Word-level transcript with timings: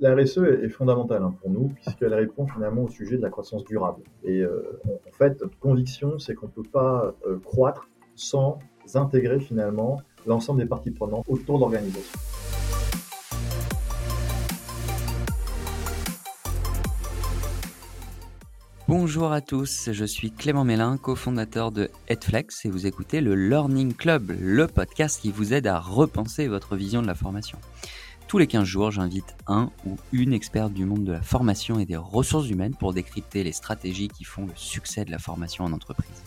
la 0.00 0.14
RSE 0.14 0.38
est, 0.38 0.68
fondamentale 0.70 1.22
hein, 1.22 1.34
pour 1.40 1.50
nous, 1.50 1.68
puisqu'elle 1.68 2.14
répond 2.14 2.46
finalement 2.46 2.84
au 2.84 2.88
sujet 2.88 3.18
de 3.18 3.22
la 3.22 3.28
croissance 3.28 3.64
durable. 3.64 4.02
Et 4.24 4.42
en 4.44 5.12
fait, 5.12 5.40
notre 5.40 5.58
conviction, 5.58 6.18
c'est 6.18 6.34
qu'on 6.34 6.46
ne 6.46 6.52
peut 6.52 6.68
pas 6.70 7.14
croître 7.44 7.88
sans 8.14 8.58
intégrer 8.94 9.40
finalement 9.40 10.00
l'ensemble 10.26 10.60
des 10.60 10.66
parties 10.66 10.90
prenantes 10.90 11.26
autour 11.28 11.58
de 11.58 11.60
l'organisation. 11.60 12.18
Bonjour 18.88 19.30
à 19.30 19.40
tous, 19.40 19.90
je 19.92 20.04
suis 20.04 20.32
Clément 20.32 20.64
Mélin, 20.64 20.96
cofondateur 20.96 21.70
de 21.70 21.90
Headflex 22.08 22.64
et 22.64 22.70
vous 22.70 22.88
écoutez 22.88 23.20
le 23.20 23.36
Learning 23.36 23.94
Club, 23.94 24.32
le 24.40 24.66
podcast 24.66 25.20
qui 25.20 25.30
vous 25.30 25.54
aide 25.54 25.68
à 25.68 25.78
repenser 25.78 26.48
votre 26.48 26.74
vision 26.74 27.00
de 27.00 27.06
la 27.06 27.14
formation. 27.14 27.56
Tous 28.30 28.38
les 28.38 28.46
15 28.46 28.62
jours, 28.62 28.92
j'invite 28.92 29.34
un 29.48 29.70
ou 29.84 29.96
une 30.12 30.32
experte 30.32 30.72
du 30.72 30.84
monde 30.84 31.02
de 31.02 31.10
la 31.10 31.20
formation 31.20 31.80
et 31.80 31.84
des 31.84 31.96
ressources 31.96 32.48
humaines 32.48 32.76
pour 32.78 32.92
décrypter 32.92 33.42
les 33.42 33.50
stratégies 33.50 34.06
qui 34.06 34.22
font 34.22 34.46
le 34.46 34.52
succès 34.54 35.04
de 35.04 35.10
la 35.10 35.18
formation 35.18 35.64
en 35.64 35.72
entreprise. 35.72 36.22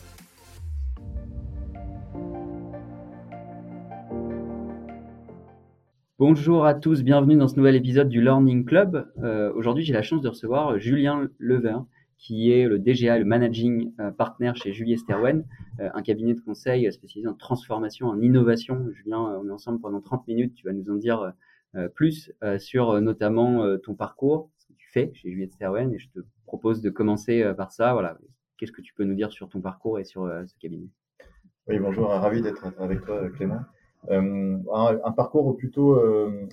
Bonjour 6.19 6.65
à 6.65 6.73
tous, 6.73 7.03
bienvenue 7.03 7.37
dans 7.37 7.47
ce 7.47 7.55
nouvel 7.55 7.77
épisode 7.77 8.09
du 8.09 8.21
Learning 8.21 8.65
Club. 8.65 9.09
Euh, 9.23 9.53
aujourd'hui, 9.55 9.85
j'ai 9.85 9.93
la 9.93 10.01
chance 10.01 10.21
de 10.21 10.27
recevoir 10.27 10.77
Julien 10.79 11.29
Levin, 11.39 11.87
qui 12.17 12.51
est 12.51 12.67
le 12.67 12.79
DGA, 12.79 13.17
le 13.17 13.23
Managing 13.23 13.93
euh, 14.01 14.11
Partner 14.11 14.51
chez 14.55 14.73
Julie 14.73 14.91
Esterwen, 14.91 15.45
euh, 15.79 15.87
un 15.93 16.01
cabinet 16.01 16.33
de 16.33 16.41
conseil 16.41 16.91
spécialisé 16.91 17.29
en 17.29 17.33
transformation, 17.33 18.07
en 18.07 18.19
innovation. 18.19 18.89
Julien, 18.91 19.39
on 19.41 19.47
est 19.47 19.53
ensemble 19.53 19.79
pendant 19.79 20.01
30 20.01 20.27
minutes, 20.27 20.53
tu 20.53 20.67
vas 20.67 20.73
nous 20.73 20.91
en 20.91 20.95
dire 20.95 21.33
plus 21.95 22.31
sur 22.59 23.01
notamment 23.01 23.77
ton 23.79 23.95
parcours, 23.95 24.49
ce 24.57 24.67
que 24.67 24.73
tu 24.73 24.89
fais 24.89 25.11
chez 25.13 25.29
Julie 25.29 25.43
Esterwen, 25.43 25.93
et 25.93 25.99
je 25.99 26.09
te 26.09 26.19
propose 26.45 26.81
de 26.81 26.89
commencer 26.89 27.43
par 27.57 27.71
ça. 27.71 27.93
Voilà, 27.93 28.17
qu'est-ce 28.57 28.71
que 28.71 28.81
tu 28.81 28.93
peux 28.93 29.03
nous 29.03 29.15
dire 29.15 29.31
sur 29.31 29.49
ton 29.49 29.61
parcours 29.61 29.99
et 29.99 30.03
sur 30.03 30.27
ce 30.45 30.53
cabinet? 30.59 30.87
Oui, 31.67 31.79
bonjour, 31.79 32.09
ravi 32.09 32.41
d'être 32.41 32.73
avec 32.79 33.03
toi, 33.05 33.29
Clément. 33.29 33.61
Euh, 34.09 34.57
un, 34.73 35.11
parcours 35.11 35.55
plutôt 35.55 35.95
euh, 35.95 36.47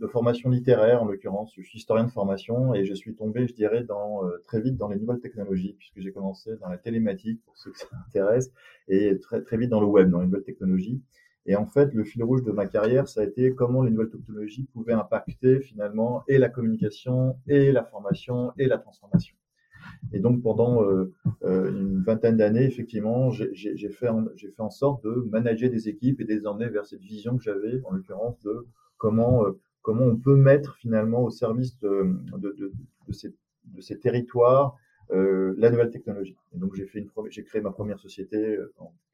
de 0.00 0.06
formation 0.06 0.50
littéraire 0.50 1.02
en 1.02 1.06
l'occurrence. 1.06 1.52
Je 1.56 1.62
suis 1.62 1.78
historien 1.78 2.04
de 2.04 2.10
formation 2.10 2.74
et 2.74 2.84
je 2.84 2.94
suis 2.94 3.14
tombé, 3.14 3.48
je 3.48 3.54
dirais, 3.54 3.82
dans, 3.82 4.24
euh, 4.24 4.40
très 4.44 4.60
vite 4.60 4.76
dans 4.76 4.88
les 4.88 4.96
nouvelles 4.96 5.20
technologies 5.20 5.74
puisque 5.78 6.00
j'ai 6.00 6.12
commencé 6.12 6.56
dans 6.58 6.68
la 6.68 6.78
télématique 6.78 7.40
pour 7.44 7.56
ceux 7.56 7.72
que 7.72 7.78
ça 7.78 7.88
intéresse 8.06 8.52
et 8.88 9.18
très 9.18 9.42
très 9.42 9.56
vite 9.56 9.70
dans 9.70 9.80
le 9.80 9.86
web, 9.86 10.10
dans 10.10 10.20
les 10.20 10.26
nouvelles 10.26 10.44
technologies. 10.44 11.02
Et 11.46 11.56
en 11.56 11.66
fait, 11.66 11.92
le 11.92 12.04
fil 12.04 12.22
rouge 12.22 12.44
de 12.44 12.52
ma 12.52 12.66
carrière, 12.66 13.08
ça 13.08 13.20
a 13.20 13.24
été 13.24 13.54
comment 13.54 13.82
les 13.82 13.90
nouvelles 13.90 14.10
technologies 14.10 14.64
pouvaient 14.72 14.92
impacter 14.92 15.60
finalement 15.60 16.22
et 16.28 16.38
la 16.38 16.48
communication 16.48 17.36
et 17.48 17.72
la 17.72 17.82
formation 17.82 18.52
et 18.58 18.66
la 18.66 18.78
transformation. 18.78 19.34
Et 20.12 20.20
donc 20.20 20.42
pendant 20.42 20.84
euh, 20.84 21.12
euh, 21.44 21.70
une 21.70 22.02
vingtaine 22.02 22.36
d'années, 22.36 22.64
effectivement, 22.64 23.30
j'ai 23.30 23.88
fait, 23.88 24.08
en, 24.08 24.26
fait 24.36 24.60
en 24.60 24.70
sorte 24.70 25.04
de 25.04 25.26
manager 25.30 25.70
des 25.70 25.88
équipes 25.88 26.20
et 26.20 26.24
de 26.24 26.32
les 26.32 26.46
emmener 26.46 26.68
vers 26.68 26.86
cette 26.86 27.00
vision 27.00 27.36
que 27.36 27.42
j'avais, 27.42 27.80
en 27.84 27.92
l'occurrence, 27.92 28.38
de 28.40 28.66
comment, 28.96 29.44
euh, 29.44 29.58
comment 29.82 30.04
on 30.04 30.16
peut 30.16 30.36
mettre 30.36 30.76
finalement 30.76 31.24
au 31.24 31.30
service 31.30 31.78
de, 31.80 32.14
de, 32.38 32.54
de, 32.56 32.72
de 33.08 33.12
ces, 33.12 33.34
de 33.64 33.80
ces 33.80 33.98
territoires 33.98 34.76
euh, 35.10 35.54
la 35.58 35.70
nouvelle 35.70 35.90
technologie. 35.90 36.36
Donc 36.54 36.74
j'ai 36.74 37.44
créé 37.44 37.60
ma 37.60 37.72
première 37.72 37.98
société 37.98 38.58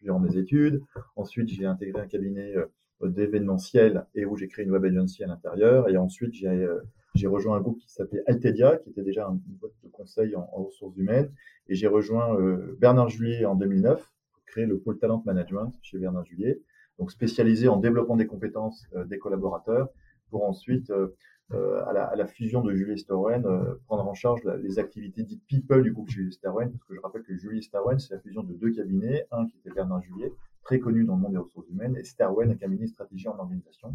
durant 0.03 0.20
mes 0.20 0.36
études. 0.36 0.83
Ensuite 1.17 1.48
j'ai 1.48 1.67
intégré 1.67 2.00
un 2.00 2.06
cabinet 2.06 2.55
d'événementiel 3.03 4.06
et 4.14 4.25
où 4.25 4.36
j'ai 4.36 4.48
créé 4.48 4.64
une 4.64 4.72
web 4.72 4.84
agency 4.84 5.25
à 5.25 5.27
l'intérieur. 5.27 5.89
Et 5.89 5.97
ensuite 5.97 6.34
j'ai 6.34 7.27
rejoint 7.27 7.56
un 7.56 7.61
groupe 7.61 7.78
qui 7.78 7.91
s'appelait 7.91 8.22
Altedia, 8.27 8.77
qui 8.77 8.91
était 8.91 9.03
déjà 9.03 9.27
une 9.27 9.41
boîte 9.56 9.72
de 9.83 9.89
conseil 9.89 10.36
en, 10.36 10.44
ressources 10.44 10.97
humaines. 10.97 11.33
Et 11.69 11.75
j'ai 11.75 11.86
rejoint 11.86 12.39
euh, 12.39 12.77
Bernard 12.78 13.09
Julier 13.09 13.44
en 13.44 13.55
2009 13.55 14.00
pour 14.33 14.44
créer 14.44 14.66
le 14.66 14.78
pôle 14.78 14.98
Talent 14.98 15.22
Management 15.27 15.72
chez 15.82 15.99
Bernard 15.99 16.25
Julier, 16.25 16.62
donc 16.99 17.10
spécialisé 17.10 17.69
en 17.69 17.76
développement 17.76 18.16
des 18.16 18.26
compétences 18.26 18.87
euh, 18.94 19.05
des 19.05 19.19
collaborateurs, 19.19 19.88
pour 20.31 20.44
ensuite, 20.44 20.91
euh, 20.91 21.16
à 21.50 21.92
la, 21.92 22.04
à, 22.04 22.16
la, 22.16 22.26
fusion 22.26 22.62
de 22.62 22.75
Julie 22.75 22.98
Starwen, 22.98 23.42
prendre 23.86 24.06
en 24.06 24.14
charge 24.14 24.42
les 24.44 24.78
activités 24.78 25.22
dites 25.22 25.42
people 25.47 25.82
du 25.82 25.92
groupe 25.92 26.10
Julie 26.10 26.32
Starwen, 26.32 26.70
parce 26.70 26.84
que 26.84 26.94
je 26.94 27.00
rappelle 27.00 27.22
que 27.22 27.36
Julie 27.36 27.62
Starwen, 27.62 27.98
c'est 27.98 28.12
la 28.14 28.20
fusion 28.20 28.42
de 28.42 28.53
deux 28.53 28.70
cabinets, 28.70 29.26
un 29.31 29.47
qui 29.47 29.56
était 29.56 29.70
Bernard 29.70 30.03
Julier, 30.03 30.32
très 30.62 30.78
connu 30.78 31.04
dans 31.04 31.16
le 31.16 31.22
monde 31.22 31.32
des 31.32 31.38
ressources 31.38 31.69
humaines, 31.70 31.97
et 31.97 32.04
Starwen, 32.04 32.50
un 32.50 32.54
cabinet 32.54 32.87
stratégie 32.87 33.28
en 33.28 33.38
organisation. 33.38 33.94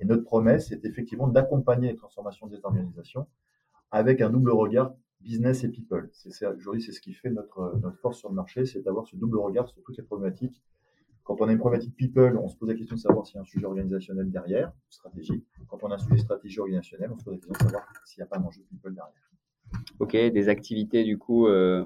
Et 0.00 0.06
notre 0.06 0.24
promesse, 0.24 0.68
c'est 0.68 0.84
effectivement 0.86 1.28
d'accompagner 1.28 1.88
les 1.88 1.96
transformations 1.96 2.46
des 2.46 2.64
organisations 2.64 3.26
avec 3.90 4.20
un 4.22 4.30
double 4.30 4.50
regard 4.50 4.94
business 5.20 5.64
et 5.64 5.68
people. 5.68 6.10
Aujourd'hui, 6.56 6.82
c'est 6.82 6.92
ce 6.92 7.00
qui 7.00 7.12
fait 7.12 7.30
notre, 7.30 7.78
notre 7.82 7.98
force 7.98 8.18
sur 8.18 8.28
le 8.28 8.34
marché, 8.34 8.66
c'est 8.66 8.82
d'avoir 8.82 9.06
ce 9.06 9.16
double 9.16 9.38
regard 9.38 9.68
sur 9.68 9.82
toutes 9.82 9.96
les 9.96 10.02
problématiques. 10.02 10.62
Quand 11.24 11.40
on 11.40 11.48
a 11.48 11.52
une 11.52 11.58
problématique 11.58 11.96
people, 11.96 12.38
on 12.42 12.48
se 12.48 12.56
pose 12.56 12.68
la 12.68 12.74
question 12.74 12.96
de 12.96 13.00
savoir 13.00 13.26
s'il 13.26 13.36
y 13.36 13.38
a 13.38 13.42
un 13.42 13.46
sujet 13.46 13.64
organisationnel 13.64 14.30
derrière, 14.30 14.72
stratégie. 14.90 15.42
Quand 15.68 15.78
on 15.82 15.90
a 15.90 15.94
un 15.94 15.98
sujet 15.98 16.18
stratégie 16.18 16.60
organisationnel, 16.60 17.10
on 17.12 17.18
se 17.18 17.24
pose 17.24 17.34
la 17.34 17.38
question 17.38 17.52
de 17.52 17.70
savoir 17.70 17.88
s'il 18.04 18.20
n'y 18.20 18.24
a 18.24 18.26
pas 18.26 18.38
un 18.38 18.44
enjeu 18.44 18.62
people 18.68 18.94
derrière. 18.94 19.14
Ok, 19.98 20.12
des 20.12 20.48
activités 20.48 21.02
du 21.02 21.16
coup 21.18 21.46
euh, 21.46 21.84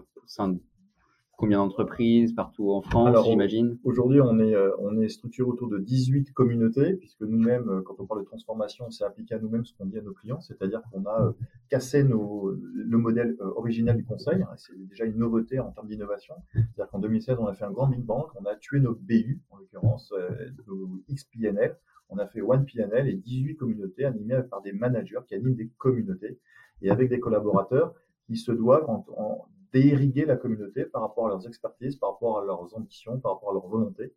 Combien 1.39 1.59
d'entreprises 1.59 2.33
partout 2.33 2.73
en 2.73 2.83
France, 2.83 3.17
j'imagine? 3.25 3.79
Aujourd'hui, 3.85 4.21
on 4.21 4.41
est, 4.41 4.57
euh, 4.57 4.73
on 4.81 5.01
est 5.01 5.09
structuré 5.09 5.49
autour 5.49 5.69
de 5.69 5.79
18 5.79 6.33
communautés, 6.33 6.95
puisque 6.95 7.21
nous-mêmes, 7.21 7.69
euh, 7.69 7.81
quand 7.81 7.95
on 8.01 8.07
parle 8.07 8.23
de 8.23 8.27
transformation, 8.27 8.87
on 8.89 8.91
s'est 8.91 9.05
appliqué 9.05 9.37
à 9.37 9.39
nous-mêmes 9.39 9.65
ce 9.65 9.73
qu'on 9.73 9.87
dit 9.87 9.99
à 9.99 10.03
nos 10.03 10.15
clients, 10.15 10.41
c'est-à-dire 10.41 10.83
qu'on 10.91 11.05
a 11.05 11.27
euh, 11.27 11.33
cassé 11.71 12.03
nos, 12.03 12.51
le 12.51 12.99
modèle 12.99 13.37
original 13.39 13.97
du 13.97 14.05
conseil. 14.05 14.43
Hein, 14.43 14.53
c'est 14.57 14.77
déjà 14.89 15.05
une 15.05 15.17
nouveauté 15.17 15.61
en 15.61 15.71
termes 15.71 15.87
d'innovation. 15.87 16.35
C'est-à-dire 16.55 16.91
qu'en 16.91 16.99
2016, 16.99 17.37
on 17.39 17.47
a 17.47 17.55
fait 17.55 17.65
un 17.65 17.71
grand 17.71 17.87
big 17.87 18.03
bang, 18.03 18.27
on 18.35 18.45
a 18.45 18.57
tué 18.57 18.81
nos 18.81 18.97
BU, 18.97 19.41
en 19.51 19.59
l'occurrence 19.59 20.13
nos 20.67 21.05
XPNL, 21.09 21.77
on 22.09 22.19
a 22.19 22.27
fait 22.27 22.43
One 22.43 22.67
PNL 22.67 23.09
et 23.09 23.15
18 23.15 23.55
communautés 23.55 24.05
animées 24.05 24.43
par 24.51 24.61
des 24.61 24.73
managers 24.73 25.21
qui 25.29 25.37
animent 25.37 25.55
des 25.55 25.71
communautés 25.79 26.41
et 26.83 26.91
avec 26.91 27.09
des 27.09 27.21
collaborateurs 27.21 27.95
qui 28.27 28.37
se 28.37 28.51
doivent 28.51 28.91
en, 28.91 29.07
en 29.17 29.47
d'irriguer 29.73 30.25
la 30.25 30.37
communauté 30.37 30.85
par 30.85 31.03
rapport 31.03 31.27
à 31.27 31.31
leurs 31.31 31.47
expertises, 31.47 31.97
par 31.97 32.13
rapport 32.13 32.41
à 32.41 32.45
leurs 32.45 32.75
ambitions, 32.77 33.19
par 33.19 33.35
rapport 33.35 33.51
à 33.51 33.53
leur 33.55 33.67
volonté. 33.67 34.13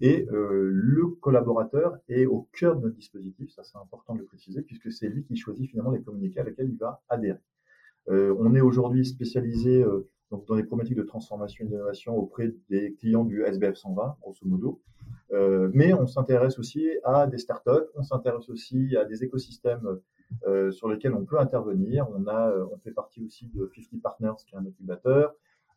Et 0.00 0.26
euh, 0.30 0.70
le 0.72 1.06
collaborateur 1.06 1.96
est 2.08 2.26
au 2.26 2.48
cœur 2.52 2.76
de 2.76 2.82
notre 2.82 2.96
dispositif, 2.96 3.50
ça 3.50 3.62
c'est 3.64 3.78
important 3.78 4.14
de 4.14 4.20
le 4.20 4.26
préciser, 4.26 4.62
puisque 4.62 4.92
c'est 4.92 5.08
lui 5.08 5.24
qui 5.24 5.36
choisit 5.36 5.68
finalement 5.70 5.90
les 5.90 6.02
communiqués 6.02 6.40
à 6.40 6.44
lesquels 6.44 6.70
il 6.70 6.76
va 6.76 7.02
adhérer. 7.08 7.38
Euh, 8.08 8.34
on 8.38 8.54
est 8.54 8.60
aujourd'hui 8.60 9.04
spécialisé 9.04 9.82
euh, 9.82 10.08
donc 10.30 10.46
dans 10.46 10.54
les 10.54 10.64
problématiques 10.64 10.96
de 10.96 11.02
transformation 11.02 11.64
et 11.64 11.68
d'innovation 11.68 12.16
auprès 12.16 12.52
des 12.68 12.94
clients 12.94 13.24
du 13.24 13.42
SBF 13.44 13.76
120, 13.76 14.16
grosso 14.20 14.44
modo. 14.44 14.80
Euh, 15.32 15.70
mais 15.72 15.92
on 15.92 16.06
s'intéresse 16.06 16.58
aussi 16.58 16.88
à 17.04 17.26
des 17.26 17.38
startups, 17.38 17.88
on 17.94 18.02
s'intéresse 18.02 18.48
aussi 18.48 18.96
à 18.96 19.04
des 19.04 19.24
écosystèmes 19.24 20.00
euh, 20.46 20.70
sur 20.70 20.88
lesquels 20.88 21.14
on 21.14 21.24
peut 21.24 21.38
intervenir. 21.38 22.06
On, 22.10 22.26
a, 22.26 22.50
euh, 22.50 22.66
on 22.72 22.78
fait 22.78 22.92
partie 22.92 23.24
aussi 23.24 23.46
de 23.54 23.70
50 23.74 24.02
Partners, 24.02 24.32
qui 24.46 24.54
est 24.54 24.58
un 24.58 24.66
incubateur. 24.66 25.34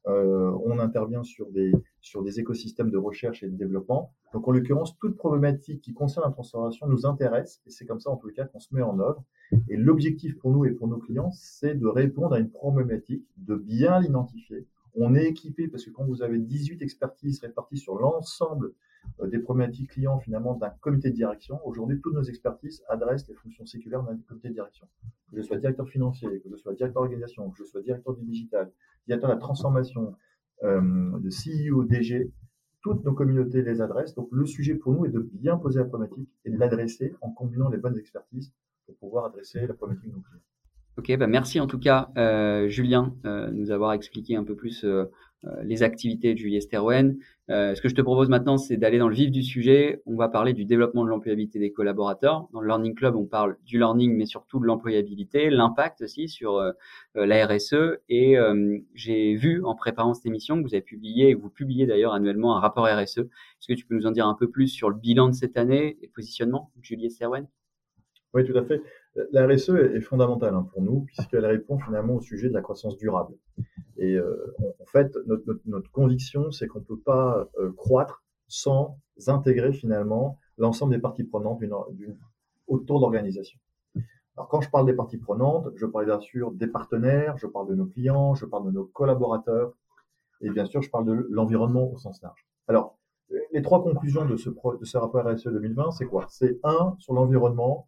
Euh, 0.07 0.51
on 0.63 0.79
intervient 0.79 1.23
sur 1.23 1.51
des, 1.51 1.71
sur 2.01 2.23
des 2.23 2.39
écosystèmes 2.39 2.89
de 2.89 2.97
recherche 2.97 3.43
et 3.43 3.47
de 3.47 3.55
développement. 3.55 4.13
Donc, 4.33 4.47
en 4.47 4.51
l'occurrence, 4.51 4.97
toute 4.97 5.17
problématique 5.17 5.81
qui 5.81 5.93
concerne 5.93 6.25
la 6.25 6.31
transformation 6.31 6.87
nous 6.87 7.05
intéresse 7.05 7.61
et 7.65 7.69
c'est 7.69 7.85
comme 7.85 7.99
ça, 7.99 8.09
en 8.09 8.19
les 8.25 8.33
cas, 8.33 8.45
qu'on 8.45 8.59
se 8.59 8.73
met 8.73 8.81
en 8.81 8.99
œuvre. 8.99 9.23
Et 9.67 9.77
l'objectif 9.77 10.37
pour 10.37 10.51
nous 10.51 10.65
et 10.65 10.71
pour 10.71 10.87
nos 10.87 10.97
clients, 10.97 11.31
c'est 11.31 11.75
de 11.75 11.87
répondre 11.87 12.33
à 12.33 12.39
une 12.39 12.49
problématique, 12.49 13.25
de 13.37 13.55
bien 13.55 13.99
l'identifier. 13.99 14.67
On 14.95 15.15
est 15.15 15.25
équipé 15.25 15.67
parce 15.67 15.85
que 15.85 15.91
quand 15.91 16.05
vous 16.05 16.21
avez 16.21 16.39
18 16.39 16.81
expertises 16.81 17.39
réparties 17.39 17.77
sur 17.77 17.97
l'ensemble 17.97 18.73
des 19.27 19.39
problématiques 19.39 19.91
clients 19.91 20.19
finalement 20.19 20.55
d'un 20.55 20.69
comité 20.81 21.09
de 21.09 21.15
direction. 21.15 21.59
Aujourd'hui, 21.65 21.99
toutes 22.01 22.13
nos 22.13 22.23
expertises 22.23 22.83
adressent 22.87 23.27
les 23.27 23.35
fonctions 23.35 23.65
séculaires 23.65 24.03
d'un 24.03 24.17
comité 24.27 24.49
de 24.49 24.53
direction. 24.53 24.87
Que 25.31 25.37
je 25.37 25.41
sois 25.41 25.57
directeur 25.57 25.87
financier, 25.89 26.27
que 26.41 26.49
je 26.49 26.55
sois 26.55 26.73
directeur 26.73 27.03
d'organisation, 27.03 27.49
que 27.49 27.57
je 27.57 27.63
sois 27.63 27.81
directeur 27.81 28.15
du 28.15 28.23
digital, 28.23 28.71
directeur 29.07 29.29
de 29.29 29.35
la 29.35 29.39
transformation, 29.39 30.15
euh, 30.63 30.81
de 31.19 31.29
CEO, 31.29 31.83
DG, 31.83 32.31
toutes 32.81 33.03
nos 33.03 33.13
communautés 33.13 33.61
les 33.61 33.81
adressent. 33.81 34.15
Donc 34.15 34.29
le 34.31 34.45
sujet 34.45 34.75
pour 34.75 34.93
nous 34.93 35.05
est 35.05 35.09
de 35.09 35.19
bien 35.33 35.57
poser 35.57 35.79
la 35.79 35.85
problématique 35.85 36.29
et 36.45 36.51
de 36.51 36.57
l'adresser 36.57 37.13
en 37.21 37.31
combinant 37.31 37.69
les 37.69 37.77
bonnes 37.77 37.97
expertises 37.97 38.53
pour 38.85 38.95
pouvoir 38.95 39.25
adresser 39.25 39.67
la 39.67 39.73
problématique 39.73 40.09
de 40.09 40.15
nos 40.15 40.21
clients. 40.21 40.41
Ok, 40.97 41.15
bah 41.17 41.27
merci 41.27 41.61
en 41.61 41.67
tout 41.67 41.79
cas, 41.79 42.09
euh, 42.17 42.67
Julien, 42.67 43.15
euh, 43.23 43.49
nous 43.51 43.71
avoir 43.71 43.93
expliqué 43.93 44.35
un 44.35 44.43
peu 44.43 44.55
plus 44.55 44.83
euh, 44.83 45.05
euh, 45.05 45.05
les 45.63 45.83
activités 45.83 46.33
de 46.33 46.37
Julie 46.37 46.61
Sterwen. 46.61 47.17
Euh, 47.49 47.73
ce 47.73 47.81
que 47.81 47.89
je 47.89 47.95
te 47.95 48.01
propose 48.01 48.29
maintenant, 48.29 48.57
c'est 48.57 48.77
d'aller 48.77 48.99
dans 48.99 49.07
le 49.07 49.15
vif 49.15 49.31
du 49.31 49.41
sujet. 49.41 50.01
On 50.05 50.15
va 50.15 50.29
parler 50.29 50.53
du 50.53 50.65
développement 50.65 51.03
de 51.03 51.09
l'employabilité 51.09 51.57
des 51.59 51.71
collaborateurs. 51.71 52.47
Dans 52.53 52.61
le 52.61 52.67
Learning 52.67 52.93
Club, 52.93 53.15
on 53.15 53.25
parle 53.25 53.57
du 53.65 53.79
learning, 53.79 54.15
mais 54.15 54.25
surtout 54.25 54.59
de 54.59 54.65
l'employabilité, 54.65 55.49
l'impact 55.49 56.01
aussi 56.01 56.27
sur 56.27 56.57
euh, 56.57 56.71
la 57.15 57.47
RSE. 57.47 57.99
Et 58.09 58.37
j'ai 58.93 59.35
vu 59.35 59.63
en 59.63 59.75
préparant 59.75 60.13
cette 60.13 60.25
émission 60.25 60.57
que 60.57 60.67
vous 60.67 60.75
avez 60.75 60.81
publié, 60.81 61.29
et 61.29 61.33
vous 61.33 61.49
publiez 61.49 61.85
d'ailleurs 61.85 62.13
annuellement 62.13 62.55
un 62.55 62.59
rapport 62.59 62.85
RSE. 62.85 63.19
Est-ce 63.19 63.67
que 63.67 63.73
tu 63.73 63.85
peux 63.85 63.95
nous 63.95 64.05
en 64.05 64.11
dire 64.11 64.27
un 64.27 64.35
peu 64.35 64.49
plus 64.49 64.67
sur 64.67 64.89
le 64.89 64.95
bilan 64.95 65.29
de 65.29 65.33
cette 65.33 65.57
année 65.57 65.97
et 66.01 66.07
le 66.07 66.11
positionnement 66.11 66.71
Julie 66.81 67.09
Sterwen 67.09 67.47
oui, 68.33 68.45
tout 68.45 68.57
à 68.57 68.63
fait. 68.63 68.81
La 69.31 69.47
RSE 69.47 69.69
est 69.69 70.01
fondamentale 70.01 70.53
hein, 70.53 70.67
pour 70.71 70.81
nous 70.81 71.01
puisqu'elle 71.01 71.45
répond 71.45 71.79
finalement 71.79 72.15
au 72.15 72.21
sujet 72.21 72.49
de 72.49 72.53
la 72.53 72.61
croissance 72.61 72.97
durable. 72.97 73.35
Et 73.97 74.15
euh, 74.15 74.55
en 74.79 74.85
fait, 74.85 75.13
notre, 75.25 75.43
notre, 75.65 75.91
conviction, 75.91 76.51
c'est 76.51 76.67
qu'on 76.67 76.79
ne 76.79 76.85
peut 76.85 76.99
pas 76.99 77.49
euh, 77.59 77.71
croître 77.73 78.23
sans 78.47 78.97
intégrer 79.27 79.73
finalement 79.73 80.37
l'ensemble 80.57 80.93
des 80.93 81.01
parties 81.01 81.23
prenantes 81.23 81.59
d'une, 81.59 82.17
autour 82.67 82.99
d'organisation. 82.99 83.59
Alors 84.37 84.47
quand 84.47 84.61
je 84.61 84.69
parle 84.69 84.85
des 84.85 84.93
parties 84.93 85.17
prenantes, 85.17 85.67
je 85.75 85.85
parle 85.85 86.05
bien 86.05 86.19
sûr 86.21 86.51
des 86.51 86.67
partenaires, 86.67 87.37
je 87.37 87.47
parle 87.47 87.67
de 87.67 87.75
nos 87.75 87.85
clients, 87.85 88.35
je 88.35 88.45
parle 88.45 88.65
de 88.67 88.71
nos 88.71 88.85
collaborateurs, 88.85 89.73
et 90.39 90.49
bien 90.49 90.65
sûr 90.65 90.81
je 90.81 90.89
parle 90.89 91.05
de 91.05 91.27
l'environnement 91.29 91.91
au 91.91 91.97
sens 91.97 92.21
large. 92.21 92.47
Alors 92.67 92.97
les 93.51 93.61
trois 93.61 93.83
conclusions 93.83 94.25
de 94.25 94.37
ce, 94.37 94.49
de 94.49 94.85
ce 94.85 94.97
rapport 94.97 95.25
RSE 95.25 95.47
2020, 95.47 95.91
c'est 95.91 96.05
quoi? 96.05 96.25
C'est 96.29 96.59
un 96.63 96.95
sur 96.99 97.13
l'environnement, 97.13 97.87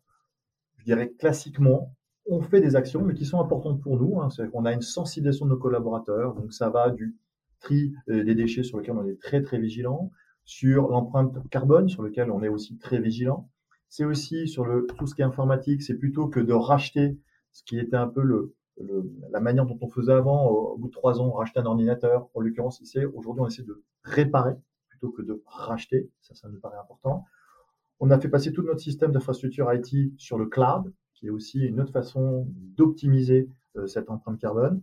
je 0.81 0.85
dirais 0.85 1.11
classiquement, 1.19 1.95
on 2.25 2.41
fait 2.41 2.59
des 2.59 2.75
actions, 2.75 3.03
mais 3.03 3.13
qui 3.13 3.25
sont 3.25 3.39
importantes 3.39 3.81
pour 3.81 3.99
nous. 3.99 4.19
Hein. 4.19 4.29
On 4.53 4.65
a 4.65 4.73
une 4.73 4.81
sensibilisation 4.81 5.45
de 5.45 5.51
nos 5.51 5.57
collaborateurs, 5.57 6.33
donc 6.33 6.53
ça 6.53 6.69
va 6.69 6.89
du 6.89 7.15
tri 7.59 7.93
euh, 8.09 8.23
des 8.23 8.33
déchets 8.33 8.63
sur 8.63 8.79
lequel 8.79 8.95
on 8.95 9.07
est 9.07 9.21
très 9.21 9.43
très 9.43 9.59
vigilant, 9.59 10.11
sur 10.43 10.87
l'empreinte 10.89 11.37
carbone 11.49 11.87
sur 11.87 12.01
lequel 12.01 12.31
on 12.31 12.41
est 12.41 12.47
aussi 12.47 12.77
très 12.79 12.99
vigilant. 12.99 13.47
C'est 13.89 14.05
aussi 14.05 14.47
sur 14.47 14.65
le, 14.65 14.87
tout 14.97 15.05
ce 15.05 15.13
qui 15.13 15.21
est 15.21 15.25
informatique, 15.25 15.83
c'est 15.83 15.97
plutôt 15.97 16.27
que 16.27 16.39
de 16.39 16.53
racheter 16.53 17.19
ce 17.51 17.63
qui 17.63 17.77
était 17.77 17.97
un 17.97 18.07
peu 18.07 18.21
le, 18.21 18.55
la 19.31 19.39
manière 19.39 19.67
dont 19.67 19.77
on 19.81 19.87
faisait 19.87 20.13
avant, 20.13 20.47
au, 20.47 20.77
bout 20.77 20.87
de 20.87 20.93
trois 20.93 21.21
ans, 21.21 21.31
racheter 21.31 21.59
un 21.59 21.65
ordinateur. 21.65 22.27
En 22.33 22.39
l'occurrence, 22.39 22.79
ici, 22.81 23.05
aujourd'hui, 23.13 23.43
on 23.43 23.47
essaie 23.47 23.63
de 23.63 23.83
réparer 24.03 24.55
plutôt 24.89 25.11
que 25.11 25.21
de 25.21 25.43
racheter. 25.45 26.09
Ça, 26.21 26.33
ça 26.33 26.49
nous 26.49 26.59
paraît 26.59 26.77
important. 26.77 27.25
On 28.03 28.09
a 28.09 28.19
fait 28.19 28.29
passer 28.29 28.51
tout 28.51 28.63
notre 28.63 28.79
système 28.79 29.11
d'infrastructure 29.11 29.71
IT 29.71 30.19
sur 30.19 30.39
le 30.39 30.47
cloud 30.47 30.91
qui 31.13 31.27
est 31.27 31.29
aussi 31.29 31.59
une 31.59 31.79
autre 31.79 31.93
façon 31.93 32.47
d'optimiser 32.75 33.47
euh, 33.77 33.85
cette 33.85 34.09
empreinte 34.09 34.39
carbone. 34.39 34.81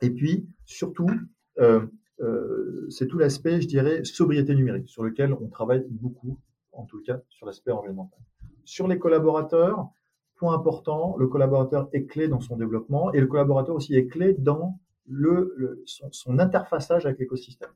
Et 0.00 0.08
puis, 0.08 0.48
surtout, 0.64 1.10
euh, 1.58 1.86
euh, 2.20 2.86
c'est 2.88 3.06
tout 3.06 3.18
l'aspect, 3.18 3.60
je 3.60 3.68
dirais, 3.68 4.02
sobriété 4.04 4.54
numérique, 4.54 4.88
sur 4.88 5.04
lequel 5.04 5.34
on 5.34 5.48
travaille 5.48 5.84
beaucoup, 5.90 6.38
en 6.72 6.86
tout 6.86 7.02
cas 7.02 7.20
sur 7.28 7.44
l'aspect 7.44 7.70
environnemental. 7.70 8.18
Sur 8.64 8.88
les 8.88 8.98
collaborateurs, 8.98 9.90
point 10.36 10.54
important, 10.54 11.16
le 11.18 11.28
collaborateur 11.28 11.90
est 11.92 12.06
clé 12.06 12.28
dans 12.28 12.40
son 12.40 12.56
développement 12.56 13.12
et 13.12 13.20
le 13.20 13.26
collaborateur 13.26 13.74
aussi 13.74 13.94
est 13.94 14.06
clé 14.06 14.32
dans 14.32 14.80
le, 15.06 15.82
son, 15.84 16.08
son, 16.12 16.38
interfaçage 16.38 17.04
avec 17.04 17.18
l'écosystème. 17.18 17.70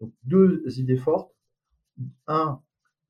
Donc 0.00 0.12
deux 0.24 0.64
idées 0.76 0.96
fortes. 0.96 1.32
Un, 2.26 2.60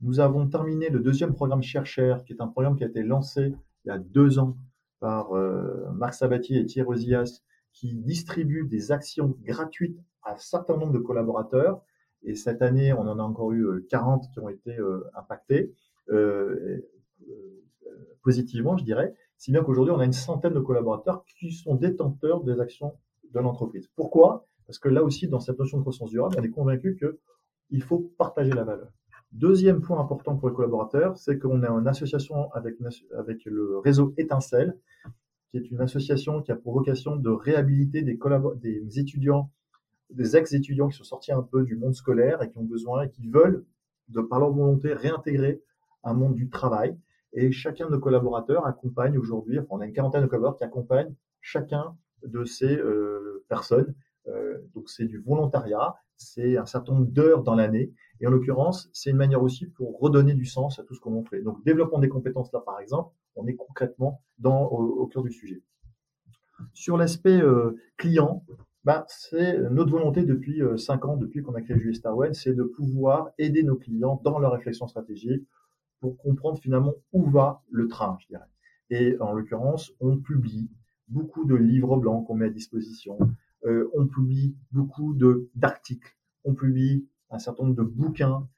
nous 0.03 0.19
avons 0.19 0.49
terminé 0.49 0.89
le 0.89 0.99
deuxième 0.99 1.33
programme 1.33 1.63
Chercheur, 1.63 2.25
qui 2.25 2.33
est 2.33 2.43
un 2.43 2.49
programme 2.49 2.77
qui 2.77 2.85
a 2.85 2.89
été 2.89 3.03
lancé 3.03 3.55
il 3.85 3.89
y 3.89 3.91
a 3.91 3.99
deux 3.99 4.39
ans 4.39 4.57
par 5.01 5.33
euh, 5.33 5.91
Marc 5.95 6.15
Sabatier 6.15 6.61
et 6.61 6.67
Thierry 6.67 6.89
Ozias, 6.89 7.43
qui 7.73 7.95
distribuent 7.95 8.67
des 8.67 8.93
actions 8.93 9.37
gratuites 9.43 9.99
à 10.23 10.35
un 10.35 10.37
certain 10.37 10.77
nombre 10.77 10.93
de 10.93 10.99
collaborateurs. 10.99 11.83
Et 12.23 12.35
cette 12.35 12.63
année, 12.63 12.93
on 12.93 13.01
en 13.01 13.19
a 13.19 13.23
encore 13.23 13.53
eu 13.53 13.85
40 13.89 14.23
euh, 14.23 14.27
qui 14.33 14.41
ont 14.41 14.49
été 14.49 14.77
euh, 14.79 15.09
impactés 15.15 15.73
positivement, 18.23 18.77
je 18.77 18.85
dirais. 18.85 19.15
Si 19.39 19.51
bien 19.51 19.65
qu'aujourd'hui, 19.65 19.93
on 19.93 19.99
a 19.99 20.05
une 20.05 20.13
centaine 20.13 20.53
de 20.53 20.61
collaborateurs 20.61 21.25
qui 21.25 21.53
sont 21.53 21.75
détenteurs 21.75 22.43
des 22.43 22.61
actions 22.61 22.93
de 23.33 23.41
l'entreprise. 23.41 23.89
Pourquoi? 23.97 24.47
Parce 24.67 24.79
que 24.79 24.89
là 24.89 25.03
aussi, 25.03 25.27
dans 25.27 25.41
cette 25.41 25.59
notion 25.59 25.79
de 25.79 25.83
croissance 25.83 26.11
durable, 26.11 26.37
on 26.39 26.43
est 26.43 26.51
convaincu 26.51 26.97
qu'il 26.97 27.83
faut 27.83 28.13
partager 28.19 28.53
la 28.53 28.65
valeur. 28.65 28.89
Deuxième 29.33 29.81
point 29.81 29.99
important 29.99 30.37
pour 30.37 30.51
les 30.51 30.55
collaborateurs, 30.55 31.17
c'est 31.17 31.39
qu'on 31.39 31.63
est 31.63 31.69
en 31.69 31.87
association 31.87 32.53
avec, 32.53 32.77
le 32.81 33.79
réseau 33.79 34.13
Étincelle, 34.19 34.77
qui 35.51 35.57
est 35.57 35.71
une 35.71 35.81
association 35.81 36.43
qui 36.43 36.53
a 36.53 36.57
pour 36.57 36.75
vocation 36.75 37.17
de 37.17 37.31
réhabiliter 37.31 38.03
des, 38.03 38.19
des 38.57 38.99
étudiants, 38.99 39.51
des 40.11 40.37
ex-étudiants 40.37 40.89
qui 40.89 40.99
sont 40.99 41.05
sortis 41.05 41.33
un 41.33 41.43
peu 41.43 41.65
du 41.65 41.77
monde 41.77 41.95
scolaire 41.95 42.43
et 42.43 42.51
qui 42.51 42.59
ont 42.59 42.65
besoin 42.65 43.05
et 43.05 43.11
qui 43.11 43.27
veulent, 43.27 43.65
de 44.09 44.21
par 44.21 44.39
leur 44.39 44.53
volonté, 44.53 44.93
réintégrer 44.93 45.63
un 46.05 46.13
monde 46.13 46.35
du 46.35 46.51
travail. 46.51 46.97
Et 47.33 47.51
chacun 47.53 47.87
de 47.87 47.93
nos 47.93 48.01
collaborateurs 48.01 48.67
accompagne 48.67 49.17
aujourd'hui, 49.17 49.59
enfin, 49.59 49.69
on 49.71 49.81
a 49.81 49.87
une 49.87 49.95
quarantaine 49.95 50.23
de 50.23 50.27
collaborateurs 50.27 50.59
qui 50.59 50.65
accompagnent 50.65 51.15
chacun 51.41 51.97
de 52.23 52.45
ces 52.45 52.77
euh, 52.77 53.45
personnes. 53.49 53.95
Euh, 54.29 54.59
donc 54.75 54.89
c'est 54.89 55.05
du 55.05 55.19
volontariat, 55.19 55.97
c'est 56.17 56.57
un 56.57 56.67
certain 56.67 56.93
nombre 56.93 57.07
d'heures 57.07 57.43
dans 57.43 57.55
l'année 57.55 57.93
et 58.21 58.27
en 58.27 58.31
l'occurrence, 58.31 58.89
c'est 58.93 59.11
une 59.11 59.17
manière 59.17 59.43
aussi 59.43 59.67
pour 59.67 59.99
redonner 59.99 60.35
du 60.35 60.45
sens 60.45 60.79
à 60.79 60.85
tout 60.85 60.95
ce 60.95 61.01
qu'on 61.01 61.25
fait. 61.25 61.43
Donc, 61.43 61.65
développement 61.65 61.99
des 61.99 62.09
compétences 62.09 62.53
là, 62.53 62.61
par 62.61 62.79
exemple, 62.79 63.13
on 63.35 63.47
est 63.47 63.57
concrètement 63.57 64.23
dans, 64.39 64.65
au, 64.67 65.07
cœur 65.07 65.25
du 65.25 65.33
sujet. 65.33 65.61
Sur 66.73 66.97
l'aspect 66.97 67.41
euh, 67.41 67.77
client, 67.97 68.45
bah, 68.85 69.05
c'est 69.09 69.59
notre 69.71 69.91
volonté 69.91 70.23
depuis 70.23 70.63
euh, 70.63 70.77
cinq 70.77 71.05
ans, 71.05 71.17
depuis 71.17 71.43
qu'on 71.43 71.55
a 71.55 71.63
créé 71.63 71.79
Julie 71.79 71.97
Starwen, 71.97 72.33
c'est 72.33 72.55
de 72.55 72.63
pouvoir 72.63 73.31
aider 73.39 73.65
nos 73.65 73.77
clients 73.77 74.21
dans 74.23 74.39
leur 74.39 74.53
réflexion 74.53 74.87
stratégique 74.87 75.45
pour 76.01 76.17
comprendre 76.17 76.59
finalement 76.59 76.95
où 77.13 77.25
va 77.29 77.63
le 77.71 77.89
train, 77.89 78.17
je 78.21 78.29
dirais. 78.29 78.47
Et 78.91 79.17
en 79.21 79.33
l'occurrence, 79.33 79.93
on 80.01 80.19
publie 80.19 80.69
beaucoup 81.09 81.45
de 81.45 81.55
livres 81.55 81.97
blancs 81.97 82.27
qu'on 82.27 82.35
met 82.35 82.47
à 82.47 82.51
disposition, 82.51 83.19
euh, 83.65 83.91
on 83.95 84.07
publie 84.07 84.55
beaucoup 84.73 85.17
d'articles, 85.55 86.17
on 86.45 86.55
publie 86.55 87.07
un 87.31 87.39
certain 87.39 87.65
nombre 87.65 87.77
de 87.77 87.83
bouquins, 87.83 88.49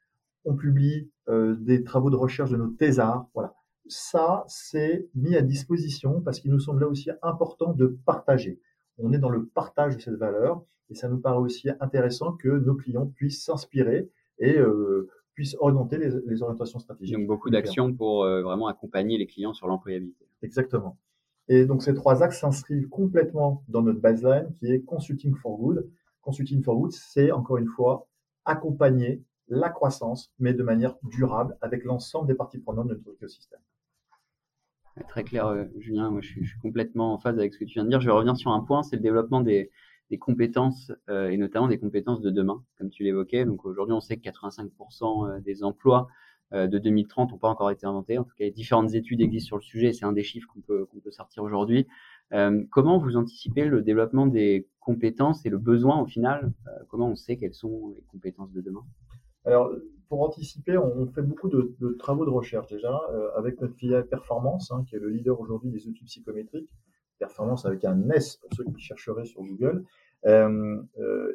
on 0.45 0.55
publie 0.55 1.09
euh, 1.27 1.55
des 1.55 1.83
travaux 1.83 2.09
de 2.09 2.15
recherche 2.15 2.51
de 2.51 2.57
nos 2.57 2.67
thésards. 2.67 3.27
Voilà. 3.33 3.53
Ça, 3.87 4.43
c'est 4.47 5.07
mis 5.15 5.35
à 5.35 5.41
disposition 5.41 6.21
parce 6.21 6.39
qu'il 6.39 6.51
nous 6.51 6.59
semble 6.59 6.81
là 6.81 6.87
aussi 6.87 7.09
important 7.21 7.73
de 7.73 7.97
partager. 8.05 8.59
On 8.97 9.11
est 9.11 9.19
dans 9.19 9.29
le 9.29 9.45
partage 9.45 9.95
de 9.95 10.01
cette 10.01 10.15
valeur 10.15 10.63
et 10.89 10.95
ça 10.95 11.09
nous 11.09 11.19
paraît 11.19 11.37
aussi 11.37 11.69
intéressant 11.79 12.33
que 12.33 12.47
nos 12.47 12.75
clients 12.75 13.07
puissent 13.07 13.43
s'inspirer 13.43 14.09
et 14.39 14.57
euh, 14.57 15.09
puissent 15.33 15.57
orienter 15.59 15.97
les, 15.97 16.41
orientations 16.41 16.79
stratégiques. 16.79 17.15
Donc 17.15 17.27
beaucoup 17.27 17.49
d'actions 17.49 17.93
pour 17.93 18.23
euh, 18.23 18.41
vraiment 18.41 18.67
accompagner 18.67 19.17
les 19.17 19.27
clients 19.27 19.53
sur 19.53 19.67
l'employabilité. 19.67 20.25
Exactement. 20.41 20.97
Et 21.47 21.65
donc 21.65 21.83
ces 21.83 21.93
trois 21.93 22.23
axes 22.23 22.39
s'inscrivent 22.39 22.89
complètement 22.89 23.63
dans 23.67 23.81
notre 23.81 23.99
baseline 23.99 24.51
qui 24.59 24.71
est 24.71 24.81
Consulting 24.81 25.35
for 25.35 25.57
Good. 25.57 25.89
Consulting 26.21 26.63
for 26.63 26.77
Good, 26.77 26.91
c'est 26.91 27.31
encore 27.31 27.57
une 27.57 27.67
fois 27.67 28.07
accompagner 28.45 29.23
la 29.47 29.69
croissance, 29.69 30.31
mais 30.39 30.53
de 30.53 30.63
manière 30.63 30.95
durable 31.03 31.55
avec 31.61 31.83
l'ensemble 31.83 32.27
des 32.27 32.33
parties 32.33 32.57
prenantes 32.57 32.87
de 32.87 32.95
notre 32.95 33.13
écosystème. 33.13 33.59
Très 35.09 35.23
clair, 35.23 35.47
euh, 35.47 35.65
Julien. 35.77 36.09
Moi, 36.09 36.21
je 36.21 36.29
suis, 36.29 36.59
complètement 36.61 37.13
en 37.13 37.17
phase 37.17 37.37
avec 37.37 37.53
ce 37.53 37.59
que 37.59 37.65
tu 37.65 37.73
viens 37.73 37.83
de 37.83 37.89
dire. 37.89 37.99
Je 37.99 38.05
vais 38.05 38.13
revenir 38.13 38.37
sur 38.37 38.51
un 38.51 38.61
point, 38.61 38.81
c'est 38.81 38.95
le 38.95 39.01
développement 39.01 39.41
des, 39.41 39.69
compétences 40.19 40.93
euh, 41.09 41.29
et 41.29 41.35
notamment 41.35 41.67
des 41.67 41.77
compétences 41.77 42.21
de 42.21 42.29
demain, 42.29 42.63
comme 42.77 42.89
tu 42.89 43.03
l'évoquais. 43.03 43.43
Donc 43.43 43.65
aujourd'hui, 43.65 43.93
on 43.93 43.99
sait 43.99 44.15
que 44.15 44.21
85% 44.29 45.27
euh, 45.27 45.39
des 45.41 45.63
emplois 45.63 46.07
de 46.55 46.77
2030 46.79 47.31
n'ont 47.31 47.37
pas 47.37 47.49
encore 47.49 47.69
été 47.69 47.85
inventés. 47.85 48.17
En 48.17 48.23
tout 48.23 48.35
cas, 48.37 48.49
différentes 48.49 48.93
études 48.93 49.21
existent 49.21 49.47
sur 49.47 49.57
le 49.57 49.61
sujet. 49.61 49.93
C'est 49.93 50.05
un 50.05 50.13
des 50.13 50.23
chiffres 50.23 50.47
qu'on 50.53 50.61
peut, 50.61 50.85
qu'on 50.85 50.99
peut 50.99 51.11
sortir 51.11 51.43
aujourd'hui. 51.43 51.87
comment 52.71 52.97
vous 52.97 53.17
anticipez 53.17 53.65
le 53.65 53.81
développement 53.81 54.25
des 54.25 54.67
compétences 54.85 55.45
et 55.45 55.49
le 55.49 55.57
besoin 55.57 55.99
au 55.99 56.05
final 56.05 56.53
euh, 56.67 56.71
Comment 56.89 57.09
on 57.09 57.15
sait 57.15 57.37
quelles 57.37 57.53
sont 57.53 57.93
les 57.97 58.03
compétences 58.03 58.51
de 58.53 58.61
demain? 58.61 58.83
Alors, 59.43 59.71
pour 60.07 60.21
anticiper, 60.21 60.77
on 60.77 61.07
fait 61.07 61.23
beaucoup 61.23 61.49
de, 61.49 61.75
travaux 61.99 62.25
de 62.25 62.29
recherche 62.29 62.67
déjà 62.67 63.01
euh, 63.11 63.29
avec 63.35 63.59
notre 63.59 63.75
filiale 63.75 64.07
Performance, 64.07 64.71
hein, 64.71 64.85
qui 64.87 64.95
est 64.95 64.99
le 64.99 65.09
leader 65.09 65.39
aujourd'hui 65.39 65.71
des 65.71 65.87
outils 65.87 66.05
psychométriques. 66.05 66.69
Performance 67.19 67.65
avec 67.65 67.83
un 67.85 68.09
S 68.09 68.37
pour 68.37 68.53
ceux 68.53 68.63
qui 68.65 68.79
chercheraient 68.79 69.25
sur 69.25 69.41
Google. 69.41 69.83
Euh, 70.25 70.81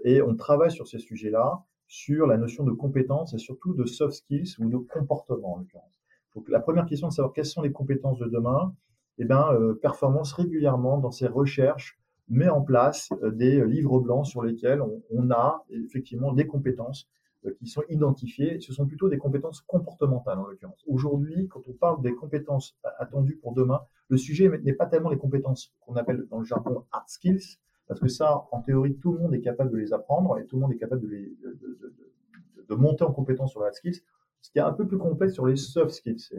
et 0.05 0.23
on 0.23 0.35
travaille 0.35 0.71
sur 0.71 0.87
ces 0.87 0.99
sujets-là, 0.99 1.63
sur 1.91 2.29
la 2.29 2.37
notion 2.37 2.63
de 2.63 2.71
compétences 2.71 3.35
et 3.35 3.39
surtout 3.39 3.75
de 3.75 3.85
soft 3.85 4.15
skills 4.15 4.55
ou 4.61 4.71
de 4.71 4.77
comportement 4.77 5.55
en 5.55 5.59
l'occurrence. 5.59 6.01
Donc 6.37 6.49
la 6.49 6.61
première 6.61 6.87
question 6.87 7.09
de 7.09 7.13
savoir 7.13 7.33
quelles 7.33 7.45
sont 7.45 7.63
les 7.63 7.73
compétences 7.73 8.21
de 8.21 8.27
demain, 8.27 8.73
eh 9.19 9.25
ben, 9.25 9.75
Performance 9.83 10.33
régulièrement 10.33 10.99
dans 10.99 11.11
ses 11.11 11.27
recherches 11.27 11.99
met 12.29 12.49
en 12.49 12.63
place 12.63 13.11
euh, 13.25 13.33
des 13.33 13.67
livres 13.67 13.99
blancs 13.99 14.27
sur 14.27 14.43
lesquels 14.43 14.81
on, 15.11 15.31
a 15.33 15.65
effectivement 15.71 16.33
des 16.33 16.47
compétences 16.47 17.09
euh, 17.45 17.51
qui 17.59 17.67
sont 17.67 17.83
identifiées. 17.89 18.61
Ce 18.61 18.73
sont 18.73 18.87
plutôt 18.87 19.09
des 19.09 19.19
compétences 19.19 19.61
comportementales 19.63 20.39
en 20.39 20.47
l'occurrence. 20.47 20.85
Aujourd'hui, 20.87 21.49
quand 21.49 21.63
on 21.67 21.73
parle 21.73 22.01
des 22.03 22.15
compétences 22.15 22.79
attendues 23.01 23.37
pour 23.37 23.53
demain, 23.53 23.81
le 24.09 24.17
sujet 24.17 24.49
n'est 24.63 24.75
pas 24.75 24.87
tellement 24.87 25.11
les 25.11 25.19
compétences 25.19 25.75
qu'on 25.81 25.97
appelle 25.97 26.25
dans 26.31 26.39
le 26.39 26.45
jargon 26.45 26.85
hard 26.93 27.09
skills, 27.09 27.59
parce 27.91 27.99
que 27.99 28.07
ça, 28.07 28.47
en 28.53 28.61
théorie, 28.63 28.95
tout 28.99 29.11
le 29.11 29.19
monde 29.19 29.35
est 29.35 29.41
capable 29.41 29.73
de 29.73 29.77
les 29.77 29.93
apprendre 29.93 30.39
et 30.39 30.47
tout 30.47 30.55
le 30.55 30.63
monde 30.63 30.73
est 30.73 30.77
capable 30.77 31.03
de, 31.03 31.09
les, 31.09 31.37
de, 32.69 32.75
monter 32.77 33.03
en 33.03 33.11
compétences 33.11 33.51
sur 33.51 33.59
les 33.59 33.67
hard 33.67 33.75
skills. 33.75 34.01
Ce 34.43 34.53
qui 34.53 34.59
est 34.59 34.63
un 34.63 34.73
peu 34.73 34.87
plus 34.87 34.97
complexe 34.97 35.35
sur 35.35 35.45
les 35.45 35.57
soft 35.57 35.91
skills. 35.91 36.31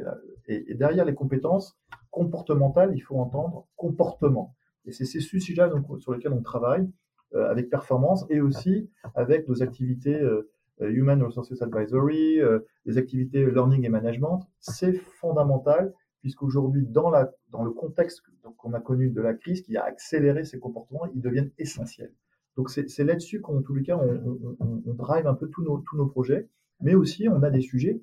et 0.47 0.75
derrière 0.75 1.03
les 1.03 1.13
compétences 1.13 1.77
comportementales, 2.09 2.93
il 2.95 3.01
faut 3.01 3.17
entendre 3.17 3.67
comportement. 3.75 4.55
Et 4.85 4.93
c'est 4.93 5.03
ces 5.03 5.19
sujets-là 5.19 5.69
sur 5.99 6.13
lesquels 6.13 6.31
on 6.31 6.41
travaille 6.41 6.89
euh, 7.35 7.51
avec 7.51 7.69
performance 7.69 8.25
et 8.29 8.39
aussi 8.39 8.89
avec 9.13 9.49
nos 9.49 9.61
activités 9.61 10.15
euh, 10.15 10.49
Human 10.79 11.21
Resources 11.21 11.61
Advisory, 11.61 12.39
euh, 12.39 12.59
les 12.85 12.97
activités 12.97 13.45
Learning 13.45 13.85
et 13.85 13.89
Management. 13.89 14.47
C'est 14.61 14.93
fondamental 14.93 15.93
puisqu'aujourd'hui, 16.21 16.85
dans, 16.85 17.11
le 17.11 17.71
contexte 17.71 18.21
qu'on 18.57 18.73
a 18.73 18.79
connu 18.79 19.09
de 19.09 19.21
la 19.21 19.33
crise, 19.33 19.61
qui 19.61 19.75
a 19.77 19.83
accéléré 19.83 20.45
ces 20.45 20.59
comportements, 20.59 21.07
ils 21.13 21.21
deviennent 21.21 21.51
essentiels. 21.57 22.13
Donc 22.57 22.69
c'est 22.69 23.03
là-dessus 23.03 23.41
qu'en 23.41 23.61
tous 23.61 23.73
les 23.73 23.83
cas, 23.83 23.97
on, 23.97 24.93
drive 24.93 25.25
un 25.27 25.33
peu 25.33 25.47
tous 25.47 25.63
nos, 25.63 26.05
projets, 26.07 26.47
mais 26.81 26.95
aussi 26.95 27.27
on 27.27 27.41
a 27.43 27.49
des 27.49 27.61
sujets 27.61 28.01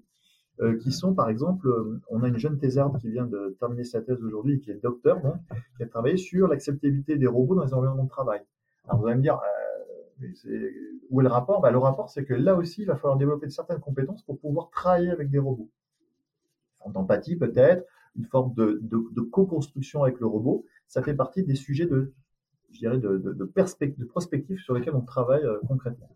euh, 0.60 0.76
qui 0.78 0.90
sont 0.90 1.14
par 1.14 1.28
exemple, 1.28 1.68
euh, 1.68 2.00
on 2.08 2.22
a 2.22 2.28
une 2.28 2.38
jeune 2.38 2.58
thésarde 2.58 2.98
qui 2.98 3.10
vient 3.10 3.26
de 3.26 3.56
terminer 3.60 3.84
sa 3.84 4.00
thèse 4.00 4.20
aujourd'hui, 4.22 4.58
qui 4.60 4.70
est 4.70 4.82
docteur, 4.82 5.20
donc, 5.20 5.36
qui 5.76 5.84
a 5.84 5.86
travaillé 5.86 6.16
sur 6.16 6.48
l'acceptabilité 6.48 7.16
des 7.16 7.28
robots 7.28 7.54
dans 7.54 7.64
les 7.64 7.74
environnements 7.74 8.04
de 8.04 8.08
travail. 8.08 8.40
Alors 8.88 9.00
vous 9.00 9.06
allez 9.06 9.16
me 9.16 9.22
dire, 9.22 9.38
euh, 9.38 10.70
où 11.10 11.20
est 11.20 11.24
le 11.24 11.30
rapport? 11.30 11.60
Bah, 11.60 11.70
Le 11.70 11.78
rapport, 11.78 12.10
c'est 12.10 12.24
que 12.24 12.34
là 12.34 12.54
aussi, 12.56 12.82
il 12.82 12.86
va 12.86 12.96
falloir 12.96 13.16
développer 13.16 13.48
certaines 13.50 13.80
compétences 13.80 14.22
pour 14.22 14.38
pouvoir 14.40 14.70
travailler 14.70 15.10
avec 15.10 15.30
des 15.30 15.38
robots. 15.38 15.70
Une 16.78 16.82
forme 16.82 16.92
d'empathie 16.94 17.36
peut-être, 17.36 17.84
une 18.18 18.26
forme 18.26 18.52
de, 18.54 18.78
de, 18.82 18.98
de 19.12 19.20
co-construction 19.20 20.02
avec 20.02 20.20
le 20.20 20.26
robot. 20.26 20.64
Ça 20.86 21.02
fait 21.02 21.14
partie 21.14 21.44
des 21.44 21.54
sujets 21.54 21.86
de, 21.86 22.12
je 22.72 22.78
dirais, 22.78 22.98
de, 22.98 23.18
de, 23.18 23.32
de, 23.32 24.04
prospective 24.04 24.58
sur 24.58 24.74
lesquels 24.74 24.94
on 24.94 25.02
travaille 25.02 25.44
euh, 25.44 25.58
concrètement. 25.66 26.10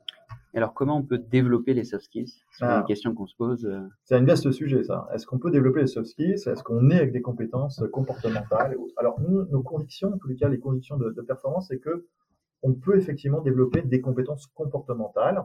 Alors, 0.54 0.75
comment 0.75 0.99
on 0.99 1.02
peut 1.02 1.16
développer 1.16 1.73
les 1.73 1.85
soft 1.85 2.04
skills? 2.04 2.30
C'est 2.59 2.66
ah. 2.66 2.80
une 2.80 2.85
question 2.85 3.14
qu'on 3.14 3.26
se 3.26 3.37
pose. 3.37 3.64
Euh. 3.64 3.88
C'est 4.04 4.16
un 4.16 4.25
vaste 4.25 4.50
sujet, 4.50 4.85
ça. 4.85 5.09
Est-ce 5.14 5.26
qu'on 5.26 5.38
peut 5.38 5.50
développer 5.50 5.80
les 5.80 5.87
soft 5.87 6.09
skills? 6.09 6.35
Est-ce 6.47 6.62
qu'on 6.62 6.90
est 6.90 6.97
avec 6.97 7.12
des 7.12 7.23
compétences 7.23 7.82
comportementales 7.90 8.76
Alors, 8.99 9.18
nous, 9.21 9.44
nos 9.47 9.62
convictions, 9.62 10.12
en 10.12 10.18
tous 10.18 10.28
les 10.28 10.37
cas, 10.37 10.49
les 10.49 10.59
conditions 10.59 10.99
de, 10.99 11.11
de 11.11 11.23
performance, 11.23 11.68
c'est 11.68 11.78
que 11.78 12.06
on 12.62 12.75
peut 12.75 12.97
effectivement 12.97 13.40
développer 13.40 13.82
des 13.82 14.00
compétences 14.00 14.47
comportementales. 14.47 15.42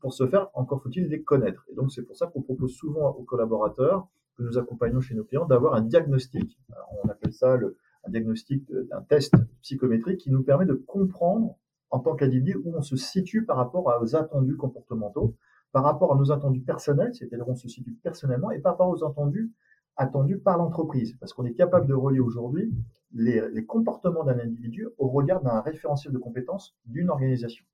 Pour 0.00 0.14
ce 0.14 0.26
faire, 0.26 0.48
encore 0.54 0.82
faut-il 0.82 1.08
les 1.08 1.22
connaître. 1.22 1.64
Et 1.70 1.74
donc, 1.74 1.92
c'est 1.92 2.02
pour 2.02 2.16
ça 2.16 2.26
qu'on 2.26 2.42
propose 2.42 2.74
souvent 2.74 3.10
aux 3.10 3.24
collaborateurs 3.24 4.08
que 4.36 4.42
nous 4.42 4.58
accompagnons 4.58 5.00
chez 5.00 5.14
nos 5.14 5.24
clients 5.24 5.46
d'avoir 5.46 5.74
un 5.74 5.82
diagnostic. 5.82 6.58
on 7.04 7.08
appelle 7.08 7.32
ça 7.32 7.56
le, 7.56 7.76
un 8.06 8.10
diagnostic 8.10 8.70
d'un 8.70 9.02
test 9.02 9.34
psychométrique 9.62 10.20
qui 10.20 10.30
nous 10.30 10.42
permet 10.42 10.66
de 10.66 10.74
comprendre 10.74 11.56
en 11.90 12.00
tant 12.00 12.14
qu'individu 12.14 12.56
où 12.64 12.74
on 12.76 12.82
se 12.82 12.96
situe 12.96 13.44
par 13.44 13.56
rapport 13.56 13.86
aux 14.00 14.16
attendus 14.16 14.56
comportementaux, 14.56 15.36
par 15.72 15.84
rapport 15.84 16.12
à 16.12 16.16
nos 16.16 16.32
attendus 16.32 16.60
personnels, 16.60 17.14
c'est-à-dire 17.14 17.48
on 17.48 17.54
se 17.54 17.68
situe 17.68 17.92
personnellement, 18.02 18.50
et 18.50 18.58
par 18.58 18.72
rapport 18.72 18.88
aux 18.88 19.04
attendus 19.04 19.52
attendus 19.96 20.38
par 20.38 20.58
l'entreprise. 20.58 21.16
Parce 21.20 21.32
qu'on 21.32 21.44
est 21.44 21.54
capable 21.54 21.86
de 21.86 21.94
relier 21.94 22.18
aujourd'hui 22.18 22.72
les, 23.12 23.40
les, 23.52 23.64
comportements 23.64 24.24
d'un 24.24 24.40
individu 24.40 24.88
au 24.98 25.08
regard 25.08 25.40
d'un 25.40 25.60
référentiel 25.60 26.12
de 26.12 26.18
compétences 26.18 26.76
d'une 26.86 27.10
organisation. 27.10 27.64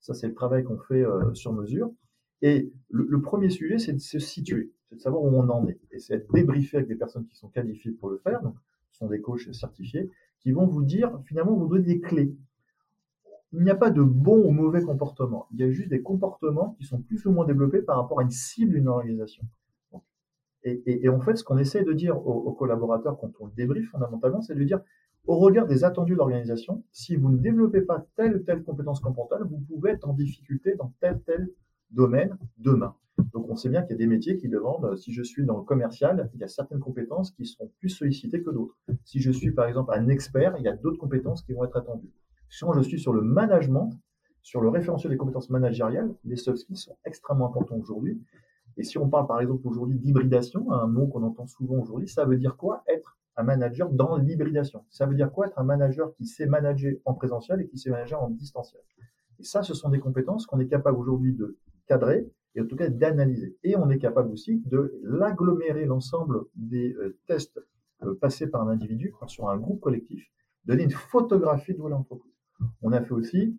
Ça, 0.00 0.12
c'est 0.12 0.26
le 0.26 0.34
travail 0.34 0.64
qu'on 0.64 0.78
fait 0.78 1.04
euh, 1.04 1.32
sur 1.34 1.52
mesure. 1.52 1.90
Et 2.42 2.72
le, 2.90 3.20
premier 3.20 3.50
sujet, 3.50 3.78
c'est 3.78 3.92
de 3.92 3.98
se 3.98 4.18
situer, 4.18 4.70
c'est 4.88 4.96
de 4.96 5.00
savoir 5.00 5.22
où 5.22 5.28
on 5.28 5.48
en 5.48 5.66
est. 5.66 5.78
Et 5.90 5.98
c'est 5.98 6.18
de 6.18 6.26
débriefer 6.32 6.78
avec 6.78 6.88
des 6.88 6.94
personnes 6.94 7.26
qui 7.26 7.36
sont 7.36 7.48
qualifiées 7.48 7.92
pour 7.92 8.10
le 8.10 8.18
faire, 8.18 8.42
donc 8.42 8.54
ce 8.92 8.98
sont 8.98 9.08
des 9.08 9.20
coachs 9.20 9.52
certifiés, 9.52 10.10
qui 10.40 10.52
vont 10.52 10.66
vous 10.66 10.84
dire, 10.84 11.20
finalement, 11.24 11.54
vous 11.54 11.66
donner 11.66 11.84
des 11.84 12.00
clés. 12.00 12.34
Il 13.52 13.62
n'y 13.62 13.70
a 13.70 13.74
pas 13.74 13.90
de 13.90 14.02
bon 14.02 14.44
ou 14.46 14.50
mauvais 14.50 14.82
comportement. 14.82 15.46
Il 15.52 15.60
y 15.60 15.64
a 15.64 15.70
juste 15.70 15.88
des 15.88 16.02
comportements 16.02 16.76
qui 16.78 16.84
sont 16.84 17.00
plus 17.00 17.24
ou 17.26 17.32
moins 17.32 17.46
développés 17.46 17.82
par 17.82 17.96
rapport 17.96 18.20
à 18.20 18.22
une 18.22 18.30
cible 18.30 18.72
d'une 18.72 18.88
organisation. 18.88 19.42
Et, 20.64 21.08
en 21.08 21.20
fait, 21.20 21.36
ce 21.36 21.44
qu'on 21.44 21.56
essaie 21.56 21.82
de 21.82 21.92
dire 21.94 22.18
aux, 22.26 22.42
aux, 22.42 22.52
collaborateurs 22.52 23.18
quand 23.18 23.30
on 23.40 23.46
le 23.46 23.52
débrief 23.56 23.88
fondamentalement, 23.90 24.42
c'est 24.42 24.54
de 24.54 24.64
dire, 24.64 24.80
au 25.26 25.38
regard 25.38 25.66
des 25.66 25.84
attendus 25.84 26.12
de 26.12 26.18
l'organisation, 26.18 26.82
si 26.92 27.16
vous 27.16 27.30
ne 27.30 27.38
développez 27.38 27.80
pas 27.80 28.06
telle 28.16 28.36
ou 28.36 28.38
telle 28.40 28.62
compétence 28.64 29.00
comportementale, 29.00 29.48
vous 29.48 29.60
pouvez 29.60 29.92
être 29.92 30.06
en 30.06 30.12
difficulté 30.12 30.74
dans 30.74 30.92
tel 31.00 31.20
tel 31.24 31.48
domaine 31.90 32.36
demain. 32.58 32.94
Donc 33.32 33.48
on 33.48 33.56
sait 33.56 33.68
bien 33.68 33.82
qu'il 33.82 33.92
y 33.92 33.94
a 33.94 33.98
des 33.98 34.06
métiers 34.06 34.36
qui 34.36 34.48
demandent, 34.48 34.96
si 34.96 35.12
je 35.12 35.22
suis 35.22 35.44
dans 35.44 35.56
le 35.56 35.64
commercial, 35.64 36.30
il 36.34 36.40
y 36.40 36.44
a 36.44 36.48
certaines 36.48 36.78
compétences 36.78 37.32
qui 37.32 37.46
seront 37.46 37.70
plus 37.80 37.88
sollicitées 37.88 38.42
que 38.42 38.50
d'autres. 38.50 38.76
Si 39.04 39.20
je 39.20 39.30
suis 39.30 39.50
par 39.50 39.66
exemple 39.66 39.92
un 39.94 40.08
expert, 40.08 40.54
il 40.58 40.64
y 40.64 40.68
a 40.68 40.76
d'autres 40.76 40.98
compétences 40.98 41.42
qui 41.42 41.52
vont 41.52 41.64
être 41.64 41.76
attendues. 41.76 42.12
Si 42.48 42.64
je 42.74 42.80
suis 42.82 43.00
sur 43.00 43.12
le 43.12 43.22
management, 43.22 43.90
sur 44.42 44.60
le 44.60 44.68
référentiel 44.68 45.10
des 45.10 45.18
compétences 45.18 45.50
managériales, 45.50 46.14
les 46.24 46.36
soft 46.36 46.58
skills 46.58 46.76
sont 46.76 46.96
extrêmement 47.04 47.46
importants 47.46 47.76
aujourd'hui. 47.76 48.22
Et 48.76 48.84
si 48.84 48.96
on 48.96 49.08
parle 49.08 49.26
par 49.26 49.40
exemple 49.40 49.66
aujourd'hui 49.66 49.98
d'hybridation, 49.98 50.72
un 50.72 50.86
mot 50.86 51.08
qu'on 51.08 51.24
entend 51.24 51.46
souvent 51.46 51.78
aujourd'hui, 51.80 52.08
ça 52.08 52.24
veut 52.24 52.36
dire 52.36 52.56
quoi 52.56 52.84
être 52.86 53.18
un 53.36 53.42
manager 53.42 53.90
dans 53.90 54.16
l'hybridation? 54.16 54.84
Ça 54.90 55.06
veut 55.06 55.14
dire 55.14 55.32
quoi 55.32 55.46
être 55.48 55.58
un 55.58 55.64
manager 55.64 56.14
qui 56.14 56.26
sait 56.26 56.46
manager 56.46 56.94
en 57.04 57.14
présentiel 57.14 57.60
et 57.60 57.66
qui 57.66 57.78
sait 57.78 57.90
manager 57.90 58.22
en 58.22 58.30
distanciel? 58.30 58.82
Et 59.40 59.44
ça, 59.44 59.62
ce 59.62 59.74
sont 59.74 59.90
des 59.90 60.00
compétences 60.00 60.46
qu'on 60.46 60.60
est 60.60 60.68
capable 60.68 60.98
aujourd'hui 60.98 61.34
de 61.34 61.58
cadrer 61.88 62.30
et 62.54 62.60
en 62.60 62.66
tout 62.66 62.76
cas 62.76 62.88
d'analyser. 62.88 63.56
Et 63.64 63.76
on 63.76 63.90
est 63.90 63.98
capable 63.98 64.30
aussi 64.32 64.62
de 64.66 64.98
l'agglomérer 65.02 65.86
l'ensemble 65.86 66.44
des 66.54 66.94
euh, 66.94 67.18
tests 67.26 67.60
euh, 68.02 68.14
passés 68.14 68.46
par 68.46 68.62
un 68.62 68.70
individu 68.70 69.14
sur 69.26 69.48
un 69.48 69.56
groupe 69.56 69.80
collectif, 69.80 70.30
donner 70.64 70.84
une 70.84 70.90
photographie 70.90 71.74
de 71.74 71.82
l'entreprise. 71.82 72.32
On 72.82 72.92
a 72.92 73.02
fait 73.02 73.12
aussi, 73.12 73.56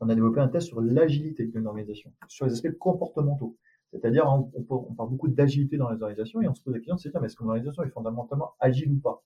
on 0.00 0.08
a 0.08 0.14
développé 0.14 0.40
un 0.40 0.48
test 0.48 0.68
sur 0.68 0.80
l'agilité 0.80 1.46
d'une 1.46 1.66
organisation, 1.66 2.12
sur 2.28 2.46
les 2.46 2.52
aspects 2.52 2.76
comportementaux. 2.78 3.56
C'est-à-dire, 3.92 4.26
on, 4.26 4.94
parle 4.94 5.10
beaucoup 5.10 5.28
d'agilité 5.28 5.76
dans 5.76 5.90
les 5.90 6.02
organisations 6.02 6.40
et 6.40 6.48
on 6.48 6.54
se 6.54 6.62
pose 6.62 6.72
la 6.72 6.80
question 6.80 6.94
de 6.94 7.00
se 7.00 7.08
mais 7.18 7.26
est-ce 7.26 7.36
qu'une 7.36 7.48
organisation 7.48 7.82
est 7.82 7.90
fondamentalement 7.90 8.54
agile 8.58 8.92
ou 8.92 9.00
pas? 9.00 9.22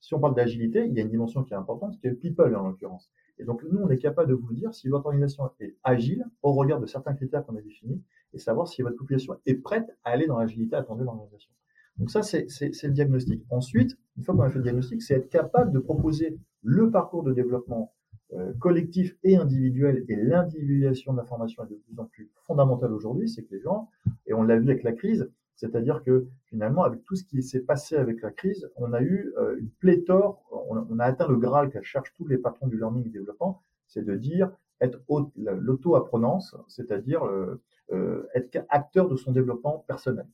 Si 0.00 0.14
on 0.14 0.20
parle 0.20 0.34
d'agilité, 0.34 0.84
il 0.86 0.94
y 0.94 1.00
a 1.00 1.02
une 1.02 1.10
dimension 1.10 1.42
qui 1.44 1.54
est 1.54 1.56
importante, 1.56 1.98
qui 1.98 2.06
est 2.06 2.10
le 2.10 2.16
people 2.16 2.54
en 2.54 2.68
l'occurrence. 2.68 3.10
Et 3.38 3.44
donc, 3.44 3.62
nous, 3.70 3.78
on 3.78 3.90
est 3.90 3.98
capable 3.98 4.28
de 4.28 4.34
vous 4.34 4.52
dire 4.52 4.74
si 4.74 4.88
votre 4.88 5.06
organisation 5.06 5.50
est 5.60 5.76
agile 5.84 6.24
au 6.42 6.52
regard 6.52 6.80
de 6.80 6.86
certains 6.86 7.14
critères 7.14 7.44
qu'on 7.44 7.56
a 7.56 7.60
définis 7.60 8.02
et 8.32 8.38
savoir 8.38 8.68
si 8.68 8.82
votre 8.82 8.96
population 8.96 9.36
est 9.46 9.54
prête 9.54 9.96
à 10.04 10.10
aller 10.10 10.26
dans 10.26 10.38
l'agilité 10.38 10.76
attendue 10.76 11.00
de 11.00 11.06
l'organisation. 11.06 11.50
Donc 11.98 12.10
ça, 12.10 12.22
c'est 12.22 12.46
le 12.46 12.92
diagnostic. 12.92 13.42
Ensuite, 13.50 13.96
une 14.16 14.24
fois 14.24 14.34
qu'on 14.34 14.42
a 14.42 14.50
fait 14.50 14.58
le 14.58 14.64
diagnostic, 14.64 15.02
c'est 15.02 15.14
être 15.14 15.28
capable 15.28 15.72
de 15.72 15.78
proposer 15.78 16.38
le 16.62 16.90
parcours 16.90 17.22
de 17.22 17.32
développement 17.32 17.92
euh, 18.34 18.52
collectif 18.60 19.16
et 19.24 19.36
individuel, 19.36 20.04
et 20.08 20.14
l'individualisation 20.14 21.12
de 21.12 21.18
l'information 21.18 21.64
est 21.64 21.70
de 21.70 21.74
plus 21.76 21.98
en 21.98 22.04
plus 22.04 22.30
fondamentale 22.46 22.92
aujourd'hui, 22.92 23.28
c'est 23.28 23.42
que 23.42 23.54
les 23.54 23.60
gens, 23.60 23.88
et 24.26 24.34
on 24.34 24.42
l'a 24.42 24.58
vu 24.58 24.70
avec 24.70 24.82
la 24.82 24.92
crise, 24.92 25.30
c'est-à-dire 25.58 26.04
que 26.04 26.28
finalement, 26.46 26.84
avec 26.84 27.04
tout 27.04 27.16
ce 27.16 27.24
qui 27.24 27.42
s'est 27.42 27.60
passé 27.60 27.96
avec 27.96 28.22
la 28.22 28.30
crise, 28.30 28.70
on 28.76 28.92
a 28.92 29.02
eu 29.02 29.32
euh, 29.38 29.58
une 29.58 29.70
pléthore, 29.70 30.44
on, 30.52 31.00
a 31.00 31.04
atteint 31.04 31.26
le 31.26 31.36
Graal 31.36 31.68
qu'à 31.68 31.82
cherchent 31.82 32.14
tous 32.14 32.28
les 32.28 32.38
patrons 32.38 32.68
du 32.68 32.78
learning 32.78 33.04
et 33.06 33.10
développement, 33.10 33.64
c'est 33.88 34.04
de 34.04 34.14
dire 34.14 34.52
être 34.80 35.00
l'auto-apprenance, 35.36 36.54
c'est-à-dire 36.68 37.26
euh, 37.26 37.60
euh, 37.90 38.28
être 38.36 38.64
acteur 38.68 39.08
de 39.08 39.16
son 39.16 39.32
développement 39.32 39.84
personnel. 39.88 40.28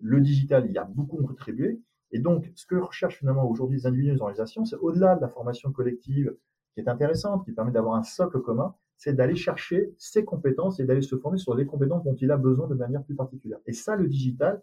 Le 0.00 0.20
digital, 0.20 0.70
y 0.70 0.78
a 0.78 0.84
beaucoup 0.84 1.16
contribué, 1.16 1.80
et 2.12 2.20
donc 2.20 2.48
ce 2.54 2.64
que 2.64 2.76
recherchent 2.76 3.18
finalement 3.18 3.50
aujourd'hui 3.50 3.78
les 3.78 3.86
individus 3.88 4.10
et 4.10 4.14
les 4.14 4.20
organisations, 4.20 4.64
c'est 4.64 4.76
au-delà 4.76 5.16
de 5.16 5.20
la 5.20 5.28
formation 5.28 5.72
collective 5.72 6.36
qui 6.74 6.80
est 6.80 6.88
intéressante, 6.88 7.44
qui 7.44 7.50
permet 7.50 7.72
d'avoir 7.72 7.96
un 7.96 8.04
socle 8.04 8.40
commun, 8.40 8.76
c'est 9.00 9.14
d'aller 9.14 9.34
chercher 9.34 9.94
ses 9.96 10.26
compétences 10.26 10.78
et 10.78 10.84
d'aller 10.84 11.00
se 11.00 11.16
former 11.16 11.38
sur 11.38 11.54
les 11.54 11.64
compétences 11.64 12.04
dont 12.04 12.14
il 12.16 12.30
a 12.30 12.36
besoin 12.36 12.68
de 12.68 12.74
manière 12.74 13.02
plus 13.02 13.14
particulière. 13.14 13.58
Et 13.66 13.72
ça, 13.72 13.96
le 13.96 14.06
digital 14.06 14.60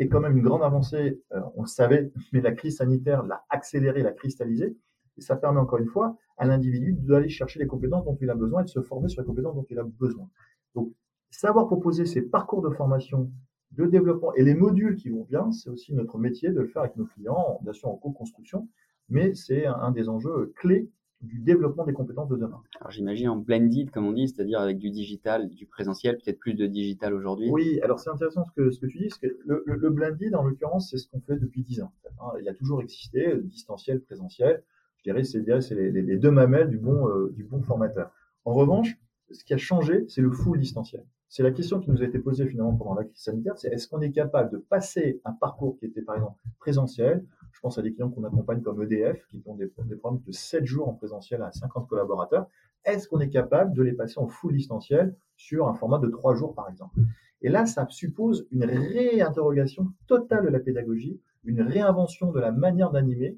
est 0.00 0.08
quand 0.08 0.18
même 0.18 0.36
une 0.36 0.42
grande 0.42 0.64
avancée. 0.64 1.22
Euh, 1.32 1.40
on 1.54 1.62
le 1.62 1.68
savait, 1.68 2.10
mais 2.32 2.40
la 2.40 2.50
crise 2.50 2.78
sanitaire 2.78 3.22
l'a 3.22 3.44
accéléré, 3.50 4.02
l'a 4.02 4.10
cristallisé. 4.10 4.76
Et 5.16 5.20
ça 5.20 5.36
permet 5.36 5.60
encore 5.60 5.78
une 5.78 5.86
fois 5.86 6.16
à 6.38 6.44
l'individu 6.44 6.92
d'aller 6.92 7.28
chercher 7.28 7.60
les 7.60 7.68
compétences 7.68 8.04
dont 8.04 8.18
il 8.20 8.28
a 8.30 8.34
besoin 8.34 8.62
et 8.62 8.64
de 8.64 8.68
se 8.68 8.82
former 8.82 9.08
sur 9.08 9.22
les 9.22 9.26
compétences 9.26 9.54
dont 9.54 9.66
il 9.70 9.78
a 9.78 9.84
besoin. 9.84 10.28
Donc, 10.74 10.92
savoir 11.30 11.68
proposer 11.68 12.04
ces 12.04 12.22
parcours 12.22 12.62
de 12.62 12.70
formation, 12.70 13.30
de 13.70 13.86
développement 13.86 14.34
et 14.34 14.42
les 14.42 14.54
modules 14.54 14.96
qui 14.96 15.08
vont 15.08 15.24
bien, 15.30 15.52
c'est 15.52 15.70
aussi 15.70 15.94
notre 15.94 16.18
métier 16.18 16.50
de 16.50 16.62
le 16.62 16.66
faire 16.66 16.82
avec 16.82 16.96
nos 16.96 17.06
clients, 17.06 17.60
bien 17.62 17.72
sûr 17.72 17.88
en 17.90 17.94
co-construction, 17.94 18.68
mais 19.08 19.34
c'est 19.34 19.66
un 19.66 19.92
des 19.92 20.08
enjeux 20.08 20.52
clés 20.56 20.90
du 21.20 21.40
développement 21.40 21.84
des 21.84 21.92
compétences 21.92 22.28
de 22.28 22.36
demain. 22.36 22.62
Alors 22.80 22.90
j'imagine 22.90 23.28
en 23.28 23.36
blended, 23.36 23.90
comme 23.90 24.06
on 24.06 24.12
dit, 24.12 24.28
c'est-à-dire 24.28 24.60
avec 24.60 24.78
du 24.78 24.90
digital, 24.90 25.48
du 25.48 25.66
présentiel, 25.66 26.16
peut-être 26.16 26.38
plus 26.38 26.54
de 26.54 26.66
digital 26.66 27.12
aujourd'hui. 27.12 27.50
Oui, 27.50 27.80
alors 27.82 27.98
c'est 27.98 28.10
intéressant 28.10 28.44
ce 28.44 28.52
que, 28.52 28.70
ce 28.70 28.78
que 28.78 28.86
tu 28.86 28.98
dis, 28.98 29.08
parce 29.08 29.18
que 29.18 29.26
le, 29.44 29.62
le, 29.66 29.76
le 29.76 29.90
blended, 29.90 30.34
en 30.34 30.44
l'occurrence, 30.44 30.90
c'est 30.90 30.98
ce 30.98 31.08
qu'on 31.08 31.20
fait 31.20 31.36
depuis 31.36 31.62
dix 31.62 31.82
ans. 31.82 31.92
Hein. 32.20 32.32
Il 32.40 32.48
a 32.48 32.54
toujours 32.54 32.80
existé, 32.82 33.34
distanciel, 33.42 34.00
présentiel. 34.00 34.62
Je 34.98 35.04
dirais, 35.04 35.24
c'est 35.24 35.74
les, 35.74 35.90
les, 35.90 36.02
les, 36.02 36.16
deux 36.16 36.30
mamelles 36.30 36.68
du 36.68 36.78
bon, 36.78 37.08
euh, 37.08 37.32
du 37.34 37.44
bon 37.44 37.62
formateur. 37.62 38.12
En 38.44 38.52
revanche, 38.52 38.96
ce 39.30 39.44
qui 39.44 39.54
a 39.54 39.58
changé, 39.58 40.04
c'est 40.08 40.22
le 40.22 40.30
full 40.30 40.58
distanciel. 40.58 41.04
C'est 41.28 41.42
la 41.42 41.50
question 41.50 41.78
qui 41.80 41.90
nous 41.90 42.02
a 42.02 42.06
été 42.06 42.18
posée 42.18 42.46
finalement 42.46 42.74
pendant 42.74 42.94
la 42.94 43.04
crise 43.04 43.20
sanitaire, 43.22 43.58
c'est 43.58 43.68
est-ce 43.68 43.86
qu'on 43.86 44.00
est 44.00 44.12
capable 44.12 44.50
de 44.50 44.56
passer 44.56 45.20
un 45.24 45.32
parcours 45.32 45.76
qui 45.78 45.84
était 45.84 46.00
par 46.00 46.14
exemple 46.14 46.38
présentiel 46.58 47.24
je 47.58 47.62
pense 47.62 47.76
à 47.76 47.82
des 47.82 47.92
clients 47.92 48.08
qu'on 48.08 48.22
accompagne 48.22 48.62
comme 48.62 48.80
EDF, 48.84 49.26
qui 49.26 49.42
ont 49.44 49.56
des, 49.56 49.68
des 49.84 49.96
programmes 49.96 50.22
de 50.24 50.30
7 50.30 50.64
jours 50.64 50.88
en 50.88 50.94
présentiel 50.94 51.42
à 51.42 51.50
50 51.50 51.88
collaborateurs. 51.88 52.46
Est-ce 52.84 53.08
qu'on 53.08 53.18
est 53.18 53.30
capable 53.30 53.74
de 53.74 53.82
les 53.82 53.94
passer 53.94 54.20
en 54.20 54.28
full 54.28 54.52
distanciel 54.52 55.16
sur 55.36 55.66
un 55.66 55.74
format 55.74 55.98
de 55.98 56.06
3 56.06 56.36
jours, 56.36 56.54
par 56.54 56.70
exemple? 56.70 57.00
Et 57.42 57.48
là, 57.48 57.66
ça 57.66 57.84
suppose 57.90 58.46
une 58.52 58.64
réinterrogation 58.64 59.90
totale 60.06 60.44
de 60.44 60.50
la 60.50 60.60
pédagogie, 60.60 61.20
une 61.42 61.60
réinvention 61.60 62.30
de 62.30 62.38
la 62.38 62.52
manière 62.52 62.92
d'animer. 62.92 63.36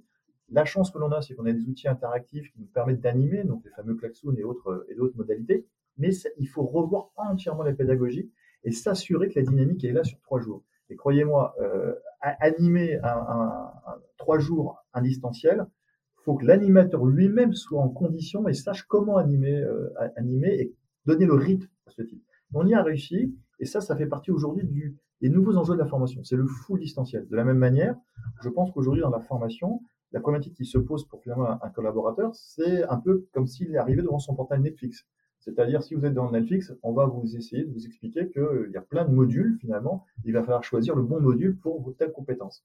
La 0.51 0.67
chance 0.67 0.91
que 0.91 0.99
l'on 0.99 1.13
a, 1.13 1.23
c'est 1.23 1.35
qu'on 1.35 1.47
a 1.47 1.53
des 1.53 1.67
outils 1.67 1.89
interactifs 1.89 2.53
qui 2.53 2.61
nous 2.61 2.67
permettent 2.67 3.01
d'animer, 3.01 3.45
donc 3.45 3.65
les 3.65 3.71
fameux 3.71 3.95
klaxons 3.95 4.35
et 4.37 4.45
autres, 4.45 4.85
et 4.91 4.97
d'autres 4.97 5.17
modalités. 5.17 5.65
Mais 5.97 6.11
il 6.37 6.47
faut 6.47 6.67
revoir 6.67 7.11
entièrement 7.17 7.63
la 7.63 7.73
pédagogie 7.73 8.31
et 8.65 8.73
s'assurer 8.73 9.31
que 9.31 9.41
la 9.41 9.47
dynamique 9.47 9.83
est 9.83 9.93
là 9.93 10.05
sur 10.05 10.21
trois 10.21 10.41
jours. 10.41 10.63
Et 10.91 10.97
croyez-moi, 10.97 11.55
euh, 11.63 11.95
animer 12.21 12.99
un, 13.03 13.73
trois 14.19 14.39
jours 14.39 14.85
un 14.93 15.03
distanciel, 15.03 15.67
faut 16.25 16.35
que 16.35 16.45
l'animateur 16.45 17.05
lui-même 17.07 17.55
soit 17.55 17.81
en 17.81 17.89
condition 17.89 18.47
et 18.49 18.55
sache 18.55 18.83
comment 18.85 19.17
animer, 19.17 19.65
animer 20.17 20.55
et 20.61 20.75
donner 21.07 21.27
le 21.27 21.35
rythme 21.35 21.69
à 21.87 21.91
ce 21.91 22.03
type. 22.03 22.23
On 22.53 22.67
y 22.67 22.75
a 22.75 22.83
réussi, 22.83 23.35
et 23.59 23.65
ça, 23.65 23.81
ça 23.81 23.97
fait 23.97 24.07
partie 24.07 24.31
aujourd'hui 24.31 24.65
du, 24.65 24.97
des 25.21 25.29
nouveaux 25.29 25.57
enjeux 25.57 25.75
de 25.75 25.79
la 25.79 25.87
formation. 25.87 26.25
C'est 26.25 26.37
le 26.37 26.47
full 26.47 26.81
distanciel. 26.81 27.27
De 27.29 27.37
la 27.37 27.45
même 27.45 27.59
manière, 27.59 27.95
je 28.43 28.49
pense 28.49 28.71
qu'aujourd'hui, 28.73 29.03
dans 29.03 29.11
la 29.11 29.21
formation, 29.21 29.83
la 30.13 30.21
problématique 30.21 30.55
qui 30.55 30.65
se 30.65 30.79
pose 30.79 31.07
pour 31.07 31.23
finalement 31.23 31.63
un, 31.63 31.71
collaborateur, 31.71 32.35
c'est 32.35 32.85
un 32.85 32.97
peu 32.97 33.27
comme 33.33 33.47
s'il 33.47 33.73
est 33.75 33.79
arrivé 33.79 34.03
devant 34.03 34.19
son 34.19 34.35
portail 34.35 34.61
Netflix. 34.61 35.07
C'est-à-dire, 35.41 35.83
si 35.83 35.95
vous 35.95 36.05
êtes 36.05 36.15
dans 36.15 36.31
Netflix, 36.31 36.73
on 36.83 36.93
va 36.93 37.07
vous 37.07 37.35
essayer 37.37 37.65
de 37.65 37.73
vous 37.73 37.87
expliquer 37.87 38.31
qu'il 38.31 38.71
y 38.73 38.77
a 38.77 38.83
plein 38.83 39.07
de 39.07 39.13
modules, 39.13 39.57
finalement. 39.61 40.05
Il 40.25 40.35
va 40.35 40.43
falloir 40.43 40.63
choisir 40.63 40.95
le 40.95 41.03
bon 41.03 41.21
module 41.21 41.57
pour 41.57 41.81
vos 41.81 41.93
telles 41.93 42.13
compétences. 42.13 42.63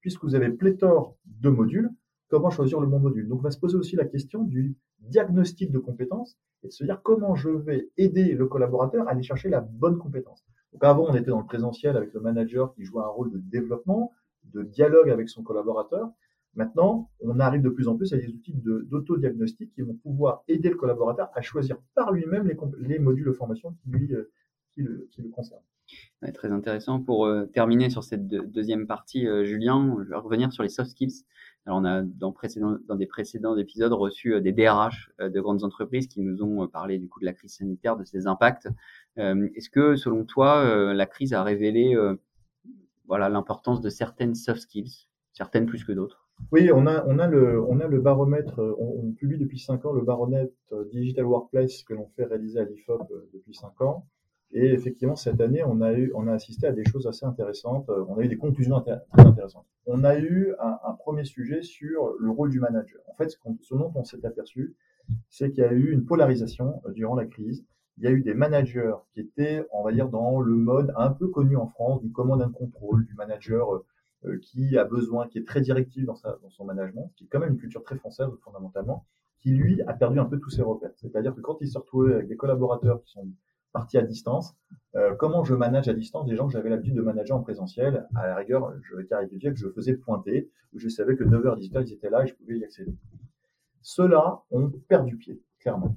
Puisque 0.00 0.24
vous 0.24 0.34
avez 0.34 0.50
pléthore 0.50 1.16
de 1.26 1.50
modules, 1.50 1.90
comment 2.28 2.50
choisir 2.50 2.80
le 2.80 2.86
bon 2.86 2.98
module? 2.98 3.28
Donc, 3.28 3.40
on 3.40 3.42
va 3.42 3.50
se 3.50 3.58
poser 3.58 3.76
aussi 3.76 3.94
la 3.96 4.06
question 4.06 4.42
du 4.42 4.76
diagnostic 5.00 5.70
de 5.70 5.78
compétences 5.78 6.36
et 6.62 6.68
de 6.68 6.72
se 6.72 6.82
dire 6.82 7.02
comment 7.02 7.34
je 7.34 7.50
vais 7.50 7.90
aider 7.98 8.32
le 8.32 8.46
collaborateur 8.46 9.06
à 9.06 9.10
aller 9.10 9.22
chercher 9.22 9.50
la 9.50 9.60
bonne 9.60 9.98
compétence. 9.98 10.42
Donc, 10.72 10.82
avant, 10.82 11.06
on 11.08 11.14
était 11.14 11.30
dans 11.30 11.40
le 11.40 11.46
présentiel 11.46 11.96
avec 11.96 12.12
le 12.14 12.20
manager 12.20 12.74
qui 12.74 12.84
jouait 12.84 13.02
un 13.02 13.08
rôle 13.08 13.30
de 13.30 13.38
développement, 13.38 14.12
de 14.44 14.62
dialogue 14.62 15.10
avec 15.10 15.28
son 15.28 15.42
collaborateur. 15.42 16.10
Maintenant, 16.56 17.10
on 17.20 17.40
arrive 17.40 17.62
de 17.62 17.68
plus 17.68 17.88
en 17.88 17.96
plus 17.96 18.12
à 18.12 18.16
des 18.16 18.28
outils 18.28 18.54
d'autodiagnostic 18.54 19.74
qui 19.74 19.82
vont 19.82 19.94
pouvoir 19.94 20.44
aider 20.46 20.70
le 20.70 20.76
collaborateur 20.76 21.30
à 21.34 21.42
choisir 21.42 21.78
par 21.94 22.12
lui-même 22.12 22.48
les, 22.78 22.98
modules 22.98 23.26
de 23.26 23.32
formation 23.32 23.72
qui, 23.82 23.90
lui, 23.90 24.14
euh, 24.14 24.30
le, 24.76 25.08
concernent. 25.32 25.62
très 26.32 26.52
intéressant. 26.52 27.00
Pour 27.00 27.26
euh, 27.26 27.46
terminer 27.46 27.90
sur 27.90 28.04
cette 28.04 28.28
deuxième 28.28 28.86
partie, 28.86 29.26
euh, 29.26 29.44
Julien, 29.44 29.96
je 30.04 30.10
vais 30.10 30.16
revenir 30.16 30.52
sur 30.52 30.62
les 30.62 30.68
soft 30.68 30.90
skills. 30.90 31.24
Alors, 31.66 31.80
on 31.80 31.84
a 31.84 32.02
dans, 32.02 32.30
précédent, 32.30 32.76
dans 32.86 32.94
des 32.94 33.06
précédents 33.06 33.56
épisodes 33.56 33.92
reçu 33.92 34.40
des 34.40 34.52
DRH 34.52 35.10
de 35.18 35.40
grandes 35.40 35.64
entreprises 35.64 36.06
qui 36.06 36.20
nous 36.20 36.42
ont 36.42 36.68
parlé 36.68 36.98
du 36.98 37.08
coup 37.08 37.20
de 37.20 37.24
la 37.24 37.32
crise 37.32 37.54
sanitaire, 37.54 37.96
de 37.96 38.04
ses 38.04 38.26
impacts. 38.26 38.68
Est-ce 39.16 39.70
que, 39.70 39.96
selon 39.96 40.26
toi, 40.26 40.92
la 40.92 41.06
crise 41.06 41.32
a 41.32 41.42
révélé 41.42 41.96
voilà 43.06 43.30
l'importance 43.30 43.80
de 43.80 43.88
certaines 43.88 44.34
soft 44.34 44.60
skills, 44.60 45.08
certaines 45.32 45.64
plus 45.64 45.84
que 45.84 45.92
d'autres? 45.92 46.23
Oui, 46.52 46.70
on 46.72 46.86
a, 46.86 47.04
on 47.06 47.18
a, 47.18 47.26
le, 47.26 47.62
on 47.64 47.80
a 47.80 47.86
le 47.86 48.00
baromètre, 48.00 48.58
on, 48.78 49.12
publie 49.12 49.38
depuis 49.38 49.58
5 49.58 49.84
ans 49.86 49.92
le 49.92 50.02
baromètre 50.02 50.52
Digital 50.90 51.24
Workplace 51.24 51.82
que 51.84 51.94
l'on 51.94 52.08
fait 52.16 52.24
réaliser 52.24 52.60
à 52.60 52.64
l'IFOP 52.64 53.10
euh, 53.10 53.28
depuis 53.32 53.54
5 53.54 53.80
ans. 53.80 54.06
Et 54.52 54.72
effectivement, 54.72 55.16
cette 55.16 55.40
année, 55.40 55.64
on 55.64 55.80
a, 55.80 55.92
eu, 55.92 56.12
on 56.14 56.28
a 56.28 56.32
assisté 56.32 56.68
à 56.68 56.72
des 56.72 56.84
choses 56.84 57.08
assez 57.08 57.26
intéressantes. 57.26 57.88
Euh, 57.88 58.04
on 58.08 58.18
a 58.18 58.22
eu 58.22 58.28
des 58.28 58.36
conclusions 58.36 58.80
très 58.80 59.00
intéressantes. 59.14 59.66
On 59.86 60.04
a 60.04 60.16
eu 60.16 60.54
un, 60.60 60.92
premier 61.00 61.24
sujet 61.24 61.62
sur 61.62 62.14
le 62.18 62.30
rôle 62.30 62.50
du 62.50 62.60
manager. 62.60 63.00
En 63.08 63.14
fait, 63.14 63.30
ce, 63.30 63.38
ce 63.62 63.74
dont 63.74 63.92
on 63.94 64.04
s'est 64.04 64.24
aperçu, 64.24 64.76
c'est 65.28 65.50
qu'il 65.50 65.64
y 65.64 65.66
a 65.66 65.72
eu 65.72 65.90
une 65.90 66.04
polarisation 66.04 66.80
euh, 66.86 66.92
durant 66.92 67.14
la 67.14 67.26
crise. 67.26 67.64
Il 67.98 68.04
y 68.04 68.06
a 68.06 68.10
eu 68.10 68.22
des 68.22 68.34
managers 68.34 68.94
qui 69.12 69.20
étaient, 69.20 69.64
on 69.72 69.82
va 69.82 69.92
dire, 69.92 70.08
dans 70.08 70.40
le 70.40 70.54
mode 70.54 70.92
un 70.96 71.10
peu 71.10 71.28
connu 71.28 71.56
en 71.56 71.66
France 71.66 72.00
du 72.00 72.10
command 72.10 72.40
and 72.40 72.50
control, 72.50 73.04
du 73.04 73.14
manager 73.14 73.74
euh, 73.74 73.84
qui 74.42 74.76
a 74.78 74.84
besoin, 74.84 75.28
qui 75.28 75.38
est 75.38 75.46
très 75.46 75.60
directif 75.60 76.04
dans, 76.04 76.14
sa, 76.14 76.38
dans 76.42 76.50
son 76.50 76.64
management, 76.64 77.12
qui 77.16 77.24
est 77.24 77.26
quand 77.28 77.40
même 77.40 77.52
une 77.52 77.58
culture 77.58 77.82
très 77.82 77.96
française 77.96 78.28
fondamentalement, 78.42 79.06
qui 79.40 79.50
lui 79.50 79.82
a 79.82 79.92
perdu 79.92 80.18
un 80.18 80.24
peu 80.24 80.38
tous 80.38 80.50
ses 80.50 80.62
repères. 80.62 80.92
C'est-à-dire 80.96 81.34
que 81.34 81.40
quand 81.40 81.58
il 81.60 81.68
se 81.68 81.78
retrouvait 81.78 82.14
avec 82.14 82.28
des 82.28 82.36
collaborateurs 82.36 83.02
qui 83.02 83.12
sont 83.12 83.28
partis 83.72 83.98
à 83.98 84.02
distance, 84.02 84.54
euh, 84.94 85.14
comment 85.14 85.44
je 85.44 85.54
manage 85.54 85.88
à 85.88 85.94
distance 85.94 86.26
des 86.26 86.36
gens 86.36 86.46
que 86.46 86.52
j'avais 86.52 86.70
l'habitude 86.70 86.94
de 86.94 87.02
manager 87.02 87.36
en 87.36 87.42
présentiel? 87.42 88.06
À 88.14 88.26
la 88.28 88.36
rigueur, 88.36 88.72
je 88.82 88.96
vais 88.96 89.04
caricaturer 89.04 89.52
que 89.52 89.58
je 89.58 89.68
faisais 89.68 89.94
pointer, 89.94 90.50
je 90.74 90.88
savais 90.88 91.16
que 91.16 91.24
9h, 91.24 91.58
18h, 91.58 91.84
ils 91.86 91.92
étaient 91.92 92.10
là 92.10 92.24
et 92.24 92.26
je 92.26 92.34
pouvais 92.34 92.58
y 92.58 92.64
accéder. 92.64 92.94
Ceux-là 93.82 94.42
ont 94.50 94.70
perdu 94.88 95.16
pied, 95.16 95.42
clairement. 95.58 95.94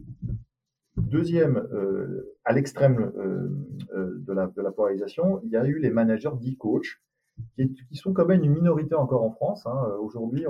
Deuxième, 0.98 1.58
euh, 1.72 2.36
à 2.44 2.54
l'extrême 2.54 3.12
euh, 3.18 3.50
euh, 3.96 4.16
de, 4.18 4.34
la, 4.34 4.48
de 4.48 4.62
la 4.62 4.72
polarisation, 4.72 5.40
il 5.44 5.52
y 5.52 5.56
a 5.56 5.66
eu 5.66 5.80
les 5.80 5.92
managers 5.92 6.32
dits 6.40 6.58
coach, 6.58 7.02
qui, 7.56 7.96
sont 7.96 8.14
quand 8.14 8.26
même 8.26 8.44
une 8.44 8.54
minorité 8.54 8.96
encore 8.96 9.24
en 9.24 9.32
France. 9.32 9.66
Hein. 9.66 9.96
Aujourd'hui, 10.00 10.46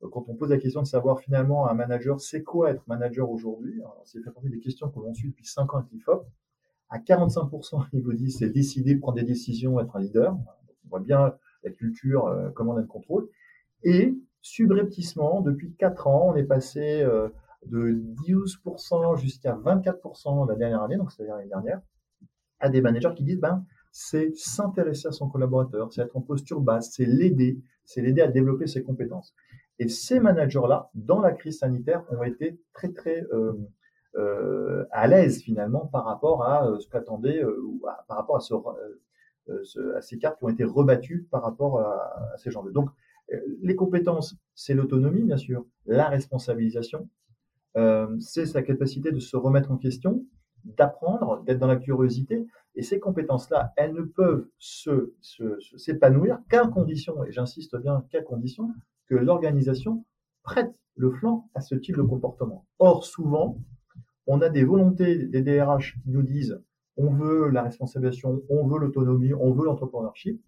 quand 0.00 0.24
on 0.28 0.34
pose 0.34 0.50
la 0.50 0.58
question 0.58 0.82
de 0.82 0.86
savoir 0.86 1.20
finalement 1.20 1.68
un 1.68 1.74
manager, 1.74 2.20
c'est 2.20 2.42
quoi 2.42 2.70
être 2.70 2.86
manager 2.86 3.30
aujourd'hui 3.30 3.80
C'est 4.04 4.22
fait 4.22 4.30
partie 4.30 4.50
des 4.50 4.60
questions 4.60 4.88
que 4.88 4.98
l'on 4.98 5.14
suit 5.14 5.28
depuis 5.28 5.46
5 5.46 5.74
ans 5.74 5.78
avec 5.78 5.90
l'IFOP. 5.92 6.26
À 6.90 6.98
45%, 6.98 7.86
ils 7.92 8.02
vous 8.02 8.12
disent 8.12 8.38
c'est 8.38 8.50
décider, 8.50 8.96
prendre 8.96 9.16
des 9.16 9.24
décisions, 9.24 9.80
être 9.80 9.96
un 9.96 10.00
leader. 10.00 10.36
On 10.84 10.88
voit 10.88 11.00
bien 11.00 11.34
la 11.64 11.70
culture, 11.70 12.26
euh, 12.26 12.50
comment 12.50 12.72
on 12.72 12.76
a 12.76 12.80
le 12.80 12.86
contrôle. 12.86 13.28
Et 13.82 14.16
subrepticement, 14.40 15.40
depuis 15.40 15.74
4 15.74 16.06
ans, 16.06 16.30
on 16.32 16.36
est 16.36 16.44
passé 16.44 17.02
euh, 17.02 17.28
de 17.66 18.00
12% 18.26 19.16
jusqu'à 19.18 19.54
24% 19.54 20.48
la 20.48 20.54
dernière 20.54 20.82
année, 20.82 20.96
donc 20.96 21.12
c'est-à-dire 21.12 21.36
l'année 21.36 21.48
dernière, 21.48 21.80
à 22.60 22.68
des 22.68 22.80
managers 22.80 23.12
qui 23.16 23.24
disent 23.24 23.40
ben 23.40 23.64
c'est 23.90 24.34
s'intéresser 24.36 25.08
à 25.08 25.12
son 25.12 25.28
collaborateur, 25.28 25.92
c'est 25.92 26.02
être 26.02 26.16
en 26.16 26.20
posture 26.20 26.60
basse, 26.60 26.92
c'est 26.94 27.06
l'aider, 27.06 27.58
c'est 27.84 28.02
l'aider 28.02 28.20
à 28.20 28.28
développer 28.28 28.66
ses 28.66 28.82
compétences. 28.82 29.34
Et 29.78 29.88
ces 29.88 30.20
managers-là, 30.20 30.90
dans 30.94 31.20
la 31.20 31.32
crise 31.32 31.58
sanitaire, 31.58 32.04
ont 32.10 32.22
été 32.22 32.60
très 32.72 32.92
très 32.92 33.24
euh, 33.32 33.52
euh, 34.16 34.84
à 34.90 35.06
l'aise 35.06 35.42
finalement 35.42 35.86
par 35.86 36.04
rapport 36.04 36.44
à 36.44 36.66
euh, 36.66 36.78
ce 36.80 36.88
qu'attendait 36.88 37.44
ou 37.44 37.80
par 38.08 38.16
rapport 38.16 38.36
à, 38.36 38.40
ce, 38.40 38.54
à 39.94 40.00
ces 40.00 40.18
cartes 40.18 40.38
qui 40.38 40.44
ont 40.44 40.48
été 40.48 40.64
rebattues 40.64 41.28
par 41.30 41.42
rapport 41.42 41.80
à, 41.80 42.36
ces 42.38 42.50
gens-là. 42.50 42.72
Donc 42.72 42.90
les 43.60 43.76
compétences, 43.76 44.36
c'est 44.54 44.74
l'autonomie 44.74 45.22
bien 45.22 45.36
sûr, 45.36 45.66
la 45.86 46.08
responsabilisation, 46.08 47.08
c'est 48.18 48.46
sa 48.46 48.62
capacité 48.62 49.12
de 49.12 49.20
se 49.20 49.36
remettre 49.36 49.70
en 49.70 49.76
question, 49.76 50.24
d'apprendre, 50.76 51.42
d'être 51.44 51.58
dans 51.58 51.66
la 51.66 51.76
curiosité. 51.76 52.46
Et 52.74 52.82
ces 52.82 53.00
compétences-là, 53.00 53.72
elles 53.76 53.94
ne 53.94 54.02
peuvent 54.02 54.46
se, 54.58 55.12
s'épanouir 55.76 56.38
qu'à 56.48 56.66
condition, 56.66 57.24
et 57.24 57.32
j'insiste 57.32 57.76
bien, 57.76 58.04
qu'à 58.10 58.22
condition 58.22 58.72
que 59.06 59.14
l'organisation 59.14 60.04
prête 60.42 60.78
le 60.96 61.10
flanc 61.10 61.48
à 61.54 61.60
ce 61.60 61.74
type 61.74 61.96
de 61.96 62.02
comportement. 62.02 62.66
Or, 62.78 63.04
souvent, 63.04 63.58
on 64.26 64.40
a 64.42 64.48
des 64.48 64.64
volontés 64.64 65.26
des 65.26 65.42
DRH 65.42 65.96
qui 66.02 66.10
nous 66.10 66.22
disent 66.22 66.60
on 66.96 67.10
veut 67.10 67.48
la 67.48 67.62
responsabilisation, 67.62 68.42
on 68.48 68.66
veut 68.66 68.80
l'autonomie, 68.80 69.32
on 69.32 69.52
veut 69.52 69.64
l'entrepreneurship. 69.64 70.42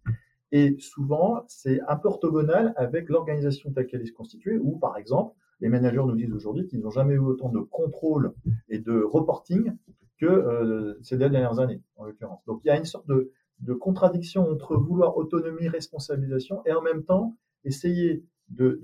Et 0.52 0.76
souvent, 0.80 1.44
c'est 1.46 1.80
un 1.86 1.96
peu 1.96 2.08
orthogonal 2.08 2.74
avec 2.76 3.08
l'organisation 3.08 3.70
telle 3.70 3.86
qu'elle 3.86 4.02
est 4.02 4.12
constituée, 4.12 4.58
où, 4.58 4.76
par 4.76 4.96
exemple, 4.96 5.34
les 5.60 5.68
managers 5.68 6.02
nous 6.04 6.16
disent 6.16 6.32
aujourd'hui 6.32 6.66
qu'ils 6.66 6.80
n'ont 6.80 6.90
jamais 6.90 7.14
eu 7.14 7.18
autant 7.18 7.50
de 7.50 7.60
contrôle 7.60 8.32
et 8.68 8.78
de 8.78 9.00
reporting 9.00 9.72
que 10.20 10.26
euh, 10.26 10.98
ces 11.02 11.16
dernières 11.16 11.58
années, 11.58 11.80
en 11.96 12.04
l'occurrence. 12.04 12.44
Donc 12.46 12.60
il 12.64 12.68
y 12.68 12.70
a 12.70 12.76
une 12.76 12.84
sorte 12.84 13.06
de, 13.08 13.32
contradiction 13.80 14.48
entre 14.48 14.76
vouloir 14.76 15.16
autonomie, 15.16 15.68
responsabilisation, 15.68 16.62
et 16.66 16.72
en 16.72 16.82
même 16.82 17.04
temps 17.04 17.36
essayer 17.64 18.24
de, 18.48 18.80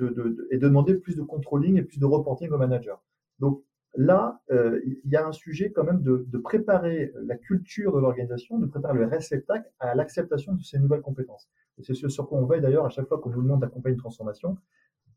demander 0.53 0.95
plus 0.95 1.17
de 1.17 1.23
controlling 1.23 1.77
et 1.77 1.83
plus 1.83 1.99
de 1.99 2.05
reporting 2.05 2.51
aux 2.51 2.59
managers. 2.59 2.95
Donc 3.39 3.63
là, 3.95 4.41
euh, 4.51 4.81
il 4.85 5.11
y 5.11 5.17
a 5.17 5.27
un 5.27 5.33
sujet 5.33 5.73
quand 5.73 5.85
même 5.85 6.03
de, 6.03 6.39
préparer 6.39 7.13
la 7.23 7.37
culture 7.37 7.95
de 7.95 8.01
l'organisation, 8.01 8.59
de 8.59 8.67
préparer 8.67 8.99
le 8.99 9.07
réceptacle 9.07 9.71
à 9.81 9.95
l'acceptation 9.95 10.55
de 10.55 10.63
ces 10.63 10.79
nouvelles 10.79 11.03
compétences. 11.03 11.49
C'est 11.83 11.95
ce 11.95 12.09
sur 12.09 12.29
quoi 12.29 12.39
on 12.39 12.47
veille 12.47 12.61
d'ailleurs 12.63 12.87
à 12.87 12.91
chaque 12.91 13.09
fois 13.09 13.19
qu'on 13.19 13.31
nous 13.31 13.43
demande 13.43 13.61
d'accompagner 13.61 13.95
une 13.95 14.01
transformation, 14.01 14.57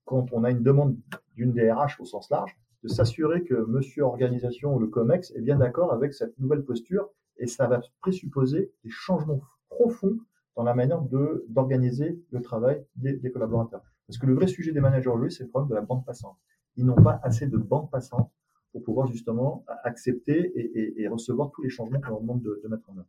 quand 0.05 0.33
on 0.33 0.43
a 0.43 0.51
une 0.51 0.63
demande 0.63 0.97
d'une 1.35 1.53
DRH 1.53 1.99
au 1.99 2.05
sens 2.05 2.29
large, 2.29 2.57
de 2.83 2.87
s'assurer 2.87 3.43
que 3.43 3.53
monsieur 3.65 4.03
organisation 4.03 4.75
ou 4.75 4.79
le 4.79 4.87
COMEX 4.87 5.31
est 5.35 5.41
bien 5.41 5.57
d'accord 5.57 5.93
avec 5.93 6.13
cette 6.13 6.37
nouvelle 6.39 6.63
posture 6.63 7.09
et 7.37 7.47
ça 7.47 7.67
va 7.67 7.81
présupposer 8.01 8.71
des 8.83 8.89
changements 8.89 9.41
profonds 9.69 10.17
dans 10.55 10.63
la 10.63 10.73
manière 10.73 11.01
d'organiser 11.47 12.21
le 12.31 12.41
travail 12.41 12.83
des, 12.95 13.31
collaborateurs. 13.31 13.81
Parce 14.07 14.17
que 14.17 14.25
le 14.25 14.33
vrai 14.33 14.47
sujet 14.47 14.71
des 14.71 14.81
managers 14.81 15.07
aujourd'hui, 15.09 15.31
c'est 15.31 15.43
le 15.43 15.49
problème 15.49 15.69
de 15.69 15.75
la 15.75 15.81
bande 15.81 16.05
passante. 16.05 16.37
Ils 16.75 16.85
n'ont 16.85 16.95
pas 16.95 17.19
assez 17.23 17.47
de 17.47 17.57
bande 17.57 17.89
passante 17.89 18.31
pour 18.71 18.83
pouvoir 18.83 19.07
justement 19.07 19.65
accepter 19.83 20.51
et, 20.55 21.01
et, 21.01 21.07
recevoir 21.07 21.51
tous 21.51 21.61
les 21.61 21.69
changements 21.69 21.99
qu'on 22.01 22.09
leur 22.09 22.21
demande 22.21 22.41
de, 22.41 22.67
mettre 22.67 22.89
en 22.89 22.97
œuvre. 22.97 23.07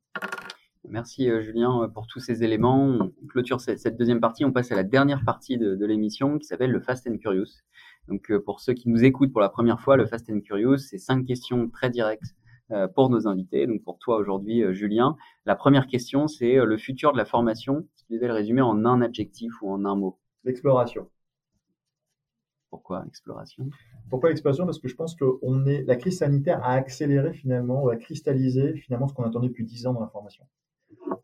Merci 0.89 1.29
euh, 1.29 1.43
Julien 1.43 1.91
pour 1.93 2.07
tous 2.07 2.21
ces 2.21 2.43
éléments. 2.43 2.99
On 3.01 3.27
clôture 3.29 3.61
cette, 3.61 3.97
deuxième 3.97 4.21
partie. 4.21 4.45
On 4.45 4.53
passe 4.53 4.73
à 4.73 4.77
la 4.77 4.85
dernière 4.85 5.25
partie 5.25 5.59
de 5.59 5.85
l'émission 5.85 6.39
qui 6.39 6.47
s'appelle 6.47 6.71
le 6.71 6.81
Fast 6.81 7.07
and 7.07 7.19
Curious. 7.19 7.63
Donc, 8.11 8.31
euh, 8.31 8.43
pour 8.43 8.61
ceux 8.61 8.75
qui 8.75 8.89
nous 8.89 9.05
écoutent 9.05 9.33
pour 9.33 9.41
la 9.41 9.49
première 9.49 9.81
fois, 9.81 9.97
le 9.97 10.05
Fast 10.05 10.29
and 10.31 10.41
Curious, 10.41 10.79
c'est 10.79 10.99
cinq 10.99 11.25
questions 11.25 11.71
très 11.71 11.91
directes 11.91 12.35
euh, 12.73 12.89
pour 12.89 13.09
nos 13.09 13.29
invités. 13.29 13.67
Donc, 13.69 13.83
pour 13.85 13.99
toi 13.99 14.17
aujourd'hui, 14.17 14.65
euh, 14.65 14.73
Julien, 14.73 15.17
la 15.47 15.55
première 15.55 15.87
question, 15.87 16.27
c'est 16.27 16.57
le 16.57 16.77
futur 16.77 17.13
de 17.13 17.17
la 17.17 17.25
formation. 17.25 17.87
Si 17.95 18.05
tu 18.07 18.15
devais 18.15 18.27
le 18.27 18.35
résumer 18.35 18.63
en 18.63 18.85
un 18.85 19.01
adjectif 19.01 19.53
ou 19.63 19.71
en 19.71 19.85
un 19.85 19.95
mot. 19.95 20.19
L'exploration. 20.43 21.09
Pourquoi 22.69 23.05
exploration 23.07 23.71
Pourquoi 24.11 24.31
exploration 24.31 24.65
Parce 24.65 24.79
que 24.79 24.89
je 24.89 24.95
pense 24.95 25.15
que 25.15 25.25
on 25.43 25.67
est, 25.67 25.83
la 25.85 25.97
crise 25.97 26.19
sanitaire 26.19 26.63
a 26.65 26.73
accéléré 26.73 27.33
finalement, 27.33 27.85
ou 27.85 27.91
a 27.91 27.97
cristallisé 27.97 28.77
finalement 28.77 29.09
ce 29.09 29.15
qu'on 29.15 29.25
attendait 29.25 29.49
depuis 29.49 29.65
dix 29.65 29.87
ans 29.87 29.93
dans 29.93 30.01
la 30.01 30.09
formation. 30.09 30.45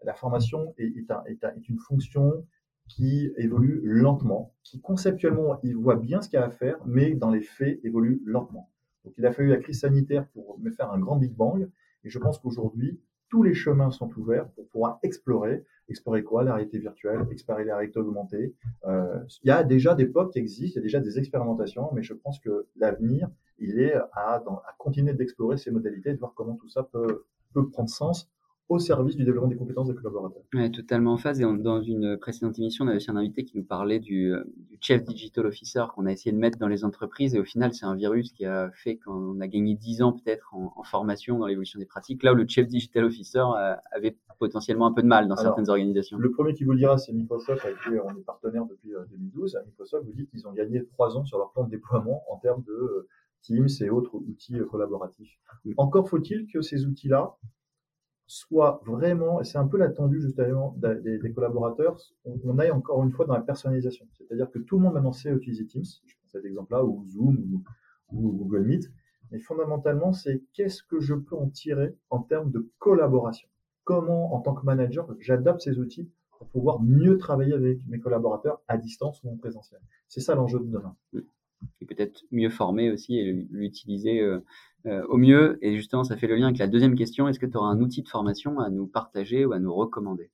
La 0.05 0.15
formation 0.15 0.73
est, 0.79 0.85
est, 0.85 1.13
est, 1.27 1.45
est 1.45 1.69
une 1.69 1.79
fonction 1.79 2.45
qui 2.89 3.33
évolue 3.37 3.81
lentement, 3.85 4.55
qui 4.63 4.81
conceptuellement, 4.81 5.59
il 5.63 5.77
voit 5.77 5.97
bien 5.97 6.23
ce 6.23 6.29
qu'il 6.29 6.39
y 6.39 6.43
a 6.43 6.47
à 6.47 6.51
faire, 6.51 6.79
mais 6.87 7.15
dans 7.15 7.31
les 7.31 7.43
faits, 7.43 7.81
évolue 7.85 8.23
lentement. 8.25 8.71
Donc 9.05 9.15
il 9.19 9.27
a 9.27 9.33
fallu 9.33 9.49
la 9.49 9.59
crise 9.59 9.81
sanitaire 9.81 10.27
pour 10.29 10.59
me 10.61 10.71
faire 10.71 10.93
un 10.93 10.99
grand 10.99 11.17
Big 11.17 11.35
Bang, 11.35 11.69
et 12.05 12.09
je 12.09 12.19
pense 12.19 12.39
qu'aujourd'hui, 12.39 13.01
tous 13.29 13.43
les 13.43 13.55
chemins 13.55 13.91
sont 13.91 14.11
ouverts 14.17 14.49
pour 14.51 14.69
pouvoir 14.69 14.99
explorer. 15.03 15.65
Explorer 15.89 16.25
quoi? 16.25 16.43
La 16.43 16.55
réalité 16.55 16.79
virtuelle, 16.79 17.27
explorer 17.31 17.65
la 17.65 17.77
réalité 17.77 17.99
augmentée. 18.01 18.55
Euh, 18.87 19.21
il 19.43 19.49
y 19.49 19.51
a 19.51 19.63
déjà 19.63 19.95
des 19.95 20.07
POC 20.07 20.33
qui 20.33 20.39
existent, 20.39 20.75
il 20.75 20.77
y 20.77 20.79
a 20.79 20.83
déjà 20.83 21.01
des 21.01 21.19
expérimentations, 21.19 21.91
mais 21.93 22.03
je 22.03 22.15
pense 22.15 22.41
que 22.41 22.67
l'avenir, 22.77 23.29
il 23.59 23.81
est 23.81 23.95
à, 23.95 24.37
à 24.37 24.75
continuer 24.79 25.13
d'explorer 25.15 25.57
ces 25.57 25.71
modalités, 25.71 26.13
de 26.13 26.19
voir 26.19 26.35
comment 26.35 26.57
tout 26.57 26.69
ça 26.69 26.83
peut, 26.83 27.25
peut 27.53 27.69
prendre 27.69 27.89
sens 27.89 28.29
au 28.69 28.79
service 28.81 29.17
du 29.17 29.25
développement 29.25 29.49
des 29.49 29.57
compétences 29.57 29.89
des 29.89 29.95
collaborateurs. 29.95 30.43
Oui, 30.53 30.71
totalement 30.73 31.13
en 31.13 31.17
phase. 31.17 31.41
Et 31.41 31.45
dans 31.45 31.81
une 31.81 32.17
précédente 32.17 32.59
émission, 32.59 32.85
on 32.85 32.89
avait 32.89 32.97
aussi 32.97 33.11
un 33.11 33.17
invité 33.17 33.45
qui 33.45 33.57
nous 33.57 33.65
parlait 33.65 34.01
du, 34.01 34.33
euh, 34.33 34.43
du 34.57 34.77
Chief 34.81 35.05
Digital 35.05 35.47
Officer 35.47 35.85
qu'on 35.95 36.07
a 36.07 36.13
essayé 36.13 36.33
de 36.33 36.39
mettre 36.39 36.59
dans 36.59 36.67
les 36.67 36.85
entreprises. 36.85 37.35
Et 37.37 37.39
au 37.39 37.45
final, 37.45 37.75
c'est 37.75 37.87
un 37.87 37.95
virus 37.95 38.33
qui 38.33 38.45
a 38.45 38.71
fait 38.73 38.97
qu'on 38.97 39.41
a 39.41 39.47
gagné 39.47 39.77
10 39.77 40.03
ans 40.03 40.13
peut-être 40.13 40.53
en, 40.53 40.73
en, 40.75 40.83
formation 40.83 41.39
dans 41.39 41.47
l'évolution 41.47 41.79
des 41.79 41.87
pratiques. 41.87 42.25
Là 42.25 42.33
où 42.33 42.37
le 42.37 42.47
Chief 42.49 42.67
Digital 42.67 43.05
Officer 43.05 43.39
euh, 43.39 43.75
avait 43.93 44.17
potentiellement 44.41 44.87
un 44.87 44.93
peu 44.93 45.03
de 45.03 45.07
mal 45.07 45.29
dans 45.29 45.37
certaines 45.37 45.71
organisations. 45.71 46.19
Le 46.19 46.31
premier 46.33 46.53
qui 46.53 46.65
vous 46.65 46.73
le 46.73 46.79
dira, 46.79 46.99
c'est 46.99 47.13
Microsoft, 47.13 47.65
avec 47.65 47.77
qui 47.79 47.91
on 47.91 48.19
est 48.19 48.25
partenaire 48.25 48.67
depuis 48.67 48.91
2012. 49.11 49.55
Euh, 49.55 49.61
Microsoft 49.65 50.05
vous 50.07 50.13
dit 50.13 50.27
qu'ils 50.27 50.47
ont 50.47 50.53
gagné 50.53 50.85
3 50.85 51.17
ans 51.17 51.25
sur 51.25 51.39
leur 51.39 51.53
plan 51.53 51.65
de 51.65 51.71
déploiement 51.71 52.25
en 52.29 52.37
termes 52.39 52.65
de 52.65 53.07
Teams 53.43 53.69
et 53.81 53.91
autres 53.91 54.17
outils 54.17 54.59
collaboratifs. 54.69 55.39
Encore 55.77 56.09
faut-il 56.09 56.49
que 56.53 56.63
ces 56.63 56.85
outils-là 56.85 57.37
soit 58.27 58.81
vraiment, 58.85 59.41
et 59.41 59.45
c'est 59.45 59.59
un 59.59 59.67
peu 59.67 59.79
l'attendu 59.79 60.21
justement 60.21 60.77
des, 60.79 61.19
des 61.19 61.33
collaborateurs, 61.33 61.97
on, 62.25 62.59
aille 62.59 62.73
encore 62.73 63.03
une 63.05 63.13
fois 63.13 63.25
dans 63.25 63.35
la 63.35 63.41
personnalisation. 63.41 64.07
C'est-à-dire 64.13 64.51
que 64.51 64.59
tout 64.59 64.79
le 64.79 64.85
monde 64.85 64.95
maintenant 64.95 65.13
sait 65.13 65.31
utiliser 65.31 65.67
Teams, 65.67 65.85
je 65.85 66.15
prends 66.17 66.29
cet 66.29 66.45
exemple-là, 66.45 66.85
ou 66.85 67.07
Zoom, 67.09 67.39
ou, 67.39 67.63
ou, 68.11 68.33
Google 68.33 68.65
Meet, 68.65 68.91
mais 69.31 69.39
fondamentalement, 69.39 70.13
c'est 70.13 70.43
qu'est-ce 70.53 70.83
que 70.83 71.01
je 71.01 71.15
peux 71.15 71.37
en 71.37 71.49
tirer 71.49 71.97
en 72.11 72.21
termes 72.21 72.51
de 72.51 72.69
collaboration? 72.79 73.49
Comment, 73.85 74.35
en 74.35 74.41
tant 74.41 74.55
que 74.55 74.65
manager, 74.65 75.09
j'adapte 75.21 75.61
ces 75.61 75.79
outils 75.79 76.11
pour 76.39 76.49
pouvoir 76.49 76.83
mieux 76.83 77.19
travailler 77.19 77.55
avec 77.55 77.79
mes 77.87 78.01
collaborateurs 78.01 78.61
à 78.67 78.77
distance 78.77 79.23
ou 79.23 79.31
en 79.31 79.37
présentiel? 79.37 79.81
C'est 80.09 80.21
ça 80.21 80.35
l'enjeu 80.35 80.59
de 80.59 80.67
demain. 80.67 80.97
Et 81.81 81.87
peut-être 81.87 82.25
mieux 82.31 82.51
former 82.51 82.91
aussi 82.91 83.17
et 83.17 83.33
l'utiliser 83.51 84.21
euh, 84.87 85.05
au 85.09 85.17
mieux. 85.17 85.59
Et 85.63 85.77
justement, 85.77 86.05
ça 86.05 86.17
fait 86.17 86.27
le 86.27 86.37
lien 86.37 86.47
avec 86.47 86.59
la 86.59 86.67
deuxième 86.67 86.95
question. 86.95 87.29
Est-ce 87.29 87.39
que 87.39 87.47
tu 87.47 87.57
auras 87.57 87.69
un 87.69 87.81
outil 87.81 88.03
de 88.03 88.09
formation 88.09 88.59
à 88.61 88.71
nous 88.71 88.87
partager 88.87 89.45
ou 89.45 89.53
à 89.53 89.59
nous 89.59 89.75
recommander? 89.75 90.31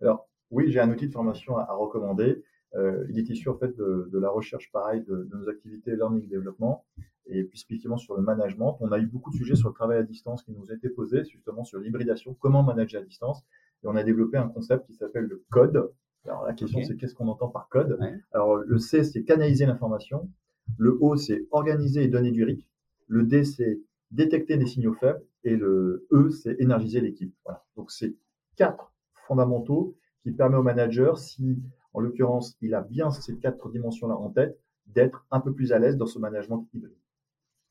Alors, 0.00 0.28
oui, 0.50 0.70
j'ai 0.70 0.80
un 0.80 0.90
outil 0.90 1.08
de 1.08 1.12
formation 1.12 1.56
à, 1.56 1.72
recommander. 1.72 2.42
Euh, 2.74 3.04
il 3.10 3.18
est 3.18 3.28
issu 3.28 3.48
en 3.48 3.56
fait 3.56 3.76
de, 3.76 4.08
de 4.12 4.18
la 4.18 4.30
recherche 4.30 4.70
pareil 4.70 5.02
de, 5.02 5.24
de, 5.24 5.36
nos 5.36 5.48
activités 5.48 5.96
learning 5.96 6.28
développement 6.28 6.84
et 7.26 7.42
puis 7.42 7.58
spécifiquement 7.58 7.96
sur 7.96 8.16
le 8.16 8.22
management. 8.22 8.76
On 8.80 8.92
a 8.92 8.98
eu 8.98 9.06
beaucoup 9.06 9.30
de 9.30 9.36
sujets 9.36 9.56
sur 9.56 9.68
le 9.68 9.74
travail 9.74 9.98
à 9.98 10.02
distance 10.02 10.42
qui 10.42 10.52
nous 10.52 10.70
été 10.72 10.88
posés, 10.88 11.24
justement 11.24 11.64
sur 11.64 11.78
l'hybridation, 11.78 12.36
comment 12.38 12.62
manager 12.62 13.02
à 13.02 13.04
distance. 13.04 13.44
Et 13.82 13.86
on 13.86 13.96
a 13.96 14.02
développé 14.02 14.36
un 14.36 14.48
concept 14.48 14.86
qui 14.86 14.94
s'appelle 14.94 15.24
le 15.24 15.42
code. 15.50 15.90
Alors 16.26 16.44
la 16.44 16.52
question 16.52 16.82
c'est 16.82 16.96
qu'est-ce 16.96 17.14
qu'on 17.14 17.28
entend 17.28 17.48
par 17.48 17.68
code? 17.68 17.98
Alors 18.32 18.56
le 18.56 18.78
C 18.78 19.04
c'est 19.04 19.24
canaliser 19.24 19.66
l'information, 19.66 20.28
le 20.76 20.98
O 21.00 21.16
c'est 21.16 21.46
organiser 21.50 22.04
et 22.04 22.08
donner 22.08 22.30
du 22.30 22.44
rythme, 22.44 22.66
le 23.10 23.24
D, 23.24 23.44
c'est 23.44 23.80
détecter 24.12 24.56
des 24.56 24.66
signaux 24.66 24.94
faibles. 24.94 25.22
Et 25.42 25.56
le 25.56 26.06
E, 26.12 26.30
c'est 26.30 26.60
énergiser 26.60 27.00
l'équipe. 27.00 27.34
Voilà. 27.44 27.64
Donc, 27.76 27.90
c'est 27.90 28.14
quatre 28.56 28.92
fondamentaux 29.26 29.96
qui 30.22 30.32
permettent 30.32 30.60
au 30.60 30.62
manager, 30.62 31.18
si 31.18 31.58
en 31.92 32.00
l'occurrence 32.00 32.56
il 32.60 32.74
a 32.74 32.82
bien 32.82 33.10
ces 33.10 33.36
quatre 33.38 33.68
dimensions-là 33.70 34.14
en 34.14 34.30
tête, 34.30 34.58
d'être 34.86 35.26
un 35.30 35.40
peu 35.40 35.52
plus 35.52 35.72
à 35.72 35.78
l'aise 35.78 35.96
dans 35.96 36.06
ce 36.06 36.18
management 36.18 36.68
hybride. 36.72 36.96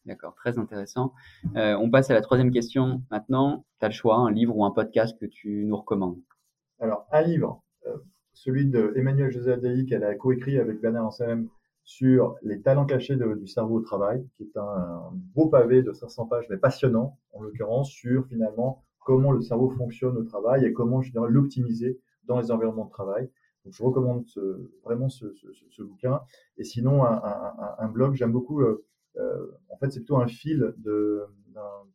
D'accord, 0.06 0.34
très 0.36 0.58
intéressant. 0.58 1.14
Euh, 1.56 1.76
on 1.76 1.90
passe 1.90 2.10
à 2.10 2.14
la 2.14 2.22
troisième 2.22 2.52
question 2.52 3.04
maintenant. 3.12 3.66
Tu 3.80 3.86
as 3.86 3.90
le 3.90 3.94
choix, 3.94 4.16
un 4.18 4.32
livre 4.32 4.58
ou 4.58 4.66
un 4.66 4.72
podcast 4.72 5.18
que 5.20 5.26
tu 5.26 5.66
nous 5.66 5.78
recommandes? 5.78 6.20
Alors, 6.80 7.06
un 7.12 7.22
livre, 7.22 7.62
euh, 7.86 7.98
celui 8.34 8.66
de 8.66 8.94
Emmanuel 8.96 9.32
José 9.32 9.52
Adéi 9.52 9.86
qu'elle 9.86 10.04
a 10.04 10.16
coécrit 10.16 10.58
avec 10.58 10.82
Bernard 10.82 11.08
Anselm 11.08 11.50
sur 11.90 12.36
les 12.44 12.62
talents 12.62 12.86
cachés 12.86 13.16
du 13.16 13.48
cerveau 13.48 13.78
au 13.78 13.82
travail, 13.82 14.24
qui 14.38 14.44
est 14.44 14.58
un, 14.58 15.10
beau 15.34 15.48
pavé 15.48 15.82
de 15.82 15.92
500 15.92 16.28
pages, 16.28 16.46
mais 16.48 16.58
passionnant, 16.58 17.18
en 17.34 17.42
l'occurrence, 17.42 17.90
sur 17.90 18.28
finalement 18.28 18.84
comment 19.04 19.32
le 19.32 19.42
cerveau 19.42 19.72
fonctionne 19.72 20.16
au 20.16 20.24
travail 20.24 20.66
et 20.66 20.72
comment 20.72 21.02
je 21.02 21.12
l'optimiser 21.18 22.00
dans 22.26 22.40
les 22.40 22.52
environnements 22.52 22.86
de 22.86 22.92
travail. 22.92 23.32
Donc, 23.66 23.74
je 23.74 23.82
recommande 23.82 24.24
vraiment 24.84 25.10
ce, 25.10 25.34
bouquin. 25.80 26.22
Et 26.60 26.64
sinon, 26.64 27.04
un, 27.04 27.88
blog, 27.88 28.14
j'aime 28.14 28.34
beaucoup, 28.34 28.62
euh, 28.62 28.86
euh, 29.18 29.48
en 29.70 29.78
fait, 29.78 29.90
c'est 29.90 30.02
plutôt 30.02 30.18
un 30.18 30.28
fil 30.28 30.76
de 30.78 31.24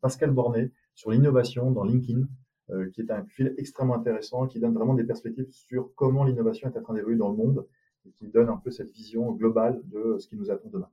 Pascal 0.01 0.33
Bornet 0.33 0.73
sur 0.97 1.13
l'innovation 1.13 1.71
dans 1.71 1.85
LinkedIn, 1.85 2.27
euh, 2.71 2.91
qui 2.91 3.01
est 3.03 3.13
un 3.13 3.25
fil 3.27 3.55
extrêmement 3.59 3.95
intéressant, 3.95 4.49
qui 4.49 4.59
donne 4.59 4.75
vraiment 4.75 4.95
des 4.95 5.05
perspectives 5.05 5.47
sur 5.53 5.95
comment 5.95 6.25
l'innovation 6.25 6.69
est 6.69 6.77
en 6.77 6.83
train 6.83 6.95
d'évoluer 6.95 7.17
dans 7.17 7.29
le 7.29 7.37
monde 7.37 7.65
et 8.07 8.11
qui 8.13 8.29
donne 8.29 8.49
un 8.49 8.57
peu 8.57 8.71
cette 8.71 8.93
vision 8.93 9.33
globale 9.33 9.81
de 9.85 10.19
ce 10.19 10.29
qui 10.29 10.37
nous 10.37 10.51
attend 10.51 10.69
demain. 10.73 10.89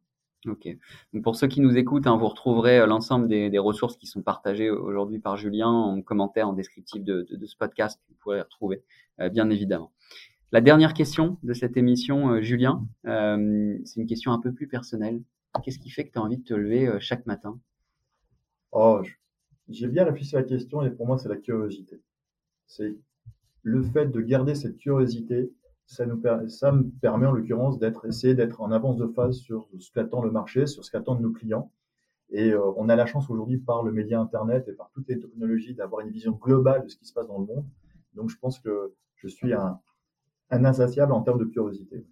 Ok. 0.48 0.68
Donc 1.14 1.24
pour 1.24 1.36
ceux 1.36 1.48
qui 1.48 1.62
nous 1.62 1.78
écoutent, 1.78 2.08
hein, 2.08 2.18
vous 2.18 2.28
retrouverez 2.28 2.80
euh, 2.80 2.88
l'ensemble 2.88 3.28
des, 3.28 3.50
des, 3.50 3.60
ressources 3.60 3.96
qui 3.98 4.08
sont 4.08 4.24
partagées 4.24 4.72
aujourd'hui 4.72 5.20
par 5.20 5.38
Julien 5.38 5.70
en 5.70 6.02
commentaire, 6.02 6.50
en 6.50 6.54
descriptif 6.54 7.04
de, 7.04 7.28
de, 7.30 7.36
de 7.36 7.46
ce 7.46 7.56
podcast. 7.56 8.02
Vous 8.10 8.16
pourrez 8.20 8.38
les 8.38 8.42
retrouver, 8.42 8.84
euh, 9.20 9.30
bien 9.30 9.50
évidemment. 9.52 9.92
La 10.54 10.60
dernière 10.60 10.94
question 10.94 11.38
de 11.44 11.54
cette 11.54 11.78
émission, 11.78 12.32
euh, 12.32 12.42
Julien, 12.42 12.86
euh, 13.08 13.78
c'est 13.86 14.02
une 14.02 14.06
question 14.06 14.34
un 14.34 14.40
peu 14.40 14.52
plus 14.52 14.68
personnelle. 14.68 15.22
Qu'est-ce 15.64 15.80
qui 15.80 15.90
fait 15.90 16.06
que 16.06 16.12
tu 16.12 16.20
as 16.20 16.22
envie 16.22 16.38
de 16.38 16.44
te 16.44 16.54
lever 16.54 16.88
euh, 16.88 16.98
chaque 17.00 17.26
matin? 17.26 17.58
Oh, 18.74 19.02
j'ai 19.70 19.88
bien 19.88 20.04
réfléchi 20.04 20.36
à 20.36 20.40
la 20.40 20.46
question 20.46 20.84
et 20.84 20.92
pour 20.92 21.08
moi, 21.08 21.18
c'est 21.18 21.30
la 21.30 21.38
curiosité. 21.38 22.02
C'est 22.68 22.98
le 23.64 23.82
fait 23.82 24.08
de 24.08 24.20
garder 24.20 24.54
cette 24.54 24.78
curiosité 24.78 25.54
ça, 25.92 26.06
nous, 26.06 26.22
ça 26.48 26.72
me 26.72 26.84
permet 27.02 27.26
en 27.26 27.34
l'occurrence 27.34 27.78
d'être 27.78 28.06
essayer 28.06 28.34
d'être 28.34 28.62
en 28.62 28.72
avance 28.72 28.96
de 28.96 29.08
phase 29.08 29.40
sur 29.40 29.68
ce 29.78 29.92
qu'attend 29.92 30.24
le 30.24 30.32
marché, 30.32 30.66
sur 30.66 30.86
ce 30.86 30.92
qu'attendent 30.92 31.22
nos 31.22 31.34
clients. 31.34 31.70
Et 32.30 32.52
euh, 32.52 32.62
on 32.78 32.88
a 32.88 32.96
la 32.96 33.06
chance 33.06 33.30
aujourd'hui 33.30 33.58
par 33.58 33.84
le 33.84 33.92
média 33.92 34.20
Internet 34.22 34.70
et 34.70 34.72
par 34.72 34.90
toutes 34.94 35.10
les 35.10 35.20
technologies 35.20 35.74
d'avoir 35.74 36.00
une 36.00 36.10
vision 36.10 36.32
globale 36.32 36.84
de 36.84 36.88
ce 36.88 36.96
qui 36.96 37.06
se 37.06 37.14
passe 37.14 37.28
dans 37.28 37.40
le 37.40 37.46
monde. 37.46 37.66
Donc 38.14 38.30
je 38.30 38.38
pense 38.38 38.60
que 38.60 38.94
je 39.18 39.28
suis 39.28 39.54
un, 39.54 39.82
insatiable 40.50 41.12
en 41.12 41.24
termes 41.24 41.40
de 41.40 41.46
curiosité. 41.46 42.06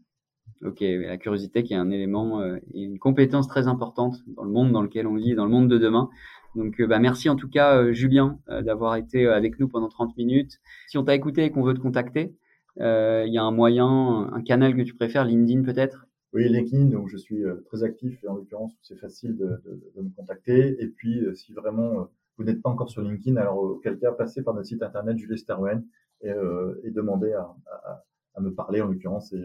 Ok, 0.61 0.81
la 0.81 1.17
curiosité 1.17 1.63
qui 1.63 1.73
est 1.73 1.77
un 1.77 1.89
élément 1.89 2.41
euh, 2.41 2.57
et 2.73 2.83
une 2.83 2.99
compétence 2.99 3.47
très 3.47 3.69
importante 3.69 4.17
dans 4.27 4.43
le 4.43 4.51
monde 4.51 4.73
dans 4.73 4.81
lequel 4.81 5.07
on 5.07 5.15
vit, 5.15 5.35
dans 5.35 5.45
le 5.45 5.51
monde 5.51 5.69
de 5.69 5.77
demain. 5.77 6.09
Donc, 6.55 6.81
euh, 6.81 6.87
bah, 6.87 6.99
merci 6.99 7.29
en 7.29 7.37
tout 7.37 7.47
cas, 7.47 7.93
Julien, 7.93 8.39
d'avoir 8.49 8.97
été 8.97 9.25
avec 9.25 9.57
nous 9.57 9.69
pendant 9.69 9.87
30 9.87 10.17
minutes. 10.17 10.59
Si 10.89 10.97
on 10.97 11.05
t'a 11.05 11.15
écouté 11.15 11.45
et 11.45 11.51
qu'on 11.51 11.63
veut 11.63 11.75
te 11.75 11.79
contacter, 11.79 12.25
euh, 12.25 12.48
il 12.77 13.33
y 13.33 13.37
a 13.37 13.43
un 13.43 13.51
moyen, 13.51 14.29
un 14.31 14.41
canal 14.41 14.75
que 14.75 14.81
tu 14.81 14.95
préfères, 14.95 15.25
LinkedIn 15.25 15.63
peut-être? 15.63 16.07
Oui, 16.31 16.47
LinkedIn, 16.47 16.93
où 16.95 17.07
je 17.07 17.17
suis 17.17 17.43
euh, 17.43 17.55
très 17.65 17.83
actif 17.83 18.23
et 18.23 18.27
en 18.27 18.35
l'occurrence, 18.35 18.77
c'est 18.83 18.97
facile 18.99 19.35
de, 19.35 19.45
de, 19.65 19.91
de, 19.95 20.01
me 20.01 20.09
contacter. 20.15 20.75
Et 20.79 20.87
puis, 20.87 21.25
euh, 21.25 21.33
si 21.33 21.53
vraiment 21.53 22.07
vous 22.37 22.43
n'êtes 22.43 22.61
pas 22.61 22.69
encore 22.69 22.89
sur 22.89 23.01
LinkedIn, 23.01 23.35
alors 23.37 23.57
auquel 23.57 23.97
cas, 23.97 24.11
passez 24.11 24.43
par 24.43 24.53
notre 24.53 24.67
site 24.67 24.83
internet 24.83 25.17
Julie 25.17 25.39
Sterwen 25.39 25.83
et, 26.21 26.29
euh, 26.29 26.79
et 26.83 26.91
demandez 26.91 27.33
à, 27.33 27.51
à, 27.65 28.03
à, 28.35 28.41
me 28.41 28.53
parler 28.53 28.79
en 28.81 28.87
l'occurrence 28.87 29.33
et 29.33 29.43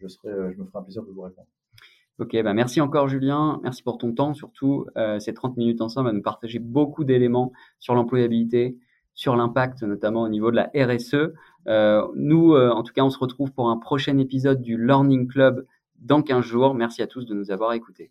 je, 0.00 0.08
serai, 0.08 0.52
je 0.52 0.60
me 0.60 0.66
ferai 0.66 0.78
un 0.80 0.82
plaisir 0.82 1.04
de 1.04 1.10
vous 1.10 1.22
répondre. 1.22 1.46
Ok, 2.18 2.40
bah 2.42 2.54
merci 2.54 2.80
encore 2.80 3.08
Julien, 3.08 3.60
merci 3.64 3.82
pour 3.82 3.98
ton 3.98 4.12
temps, 4.12 4.34
surtout 4.34 4.86
euh, 4.96 5.18
ces 5.18 5.34
30 5.34 5.56
minutes 5.56 5.80
ensemble 5.80 6.10
à 6.10 6.12
nous 6.12 6.22
partager 6.22 6.60
beaucoup 6.60 7.02
d'éléments 7.02 7.50
sur 7.80 7.94
l'employabilité, 7.94 8.78
sur 9.14 9.36
l'impact, 9.36 9.82
notamment 9.82 10.22
au 10.22 10.28
niveau 10.28 10.50
de 10.50 10.56
la 10.56 10.70
RSE. 10.74 11.32
Euh, 11.66 12.06
nous, 12.14 12.54
euh, 12.54 12.70
en 12.70 12.82
tout 12.82 12.92
cas, 12.92 13.02
on 13.02 13.10
se 13.10 13.18
retrouve 13.18 13.52
pour 13.52 13.70
un 13.70 13.76
prochain 13.76 14.18
épisode 14.18 14.60
du 14.60 14.76
Learning 14.76 15.28
Club 15.28 15.66
dans 16.00 16.22
15 16.22 16.44
jours. 16.44 16.74
Merci 16.74 17.02
à 17.02 17.06
tous 17.06 17.24
de 17.24 17.34
nous 17.34 17.50
avoir 17.50 17.72
écoutés. 17.72 18.10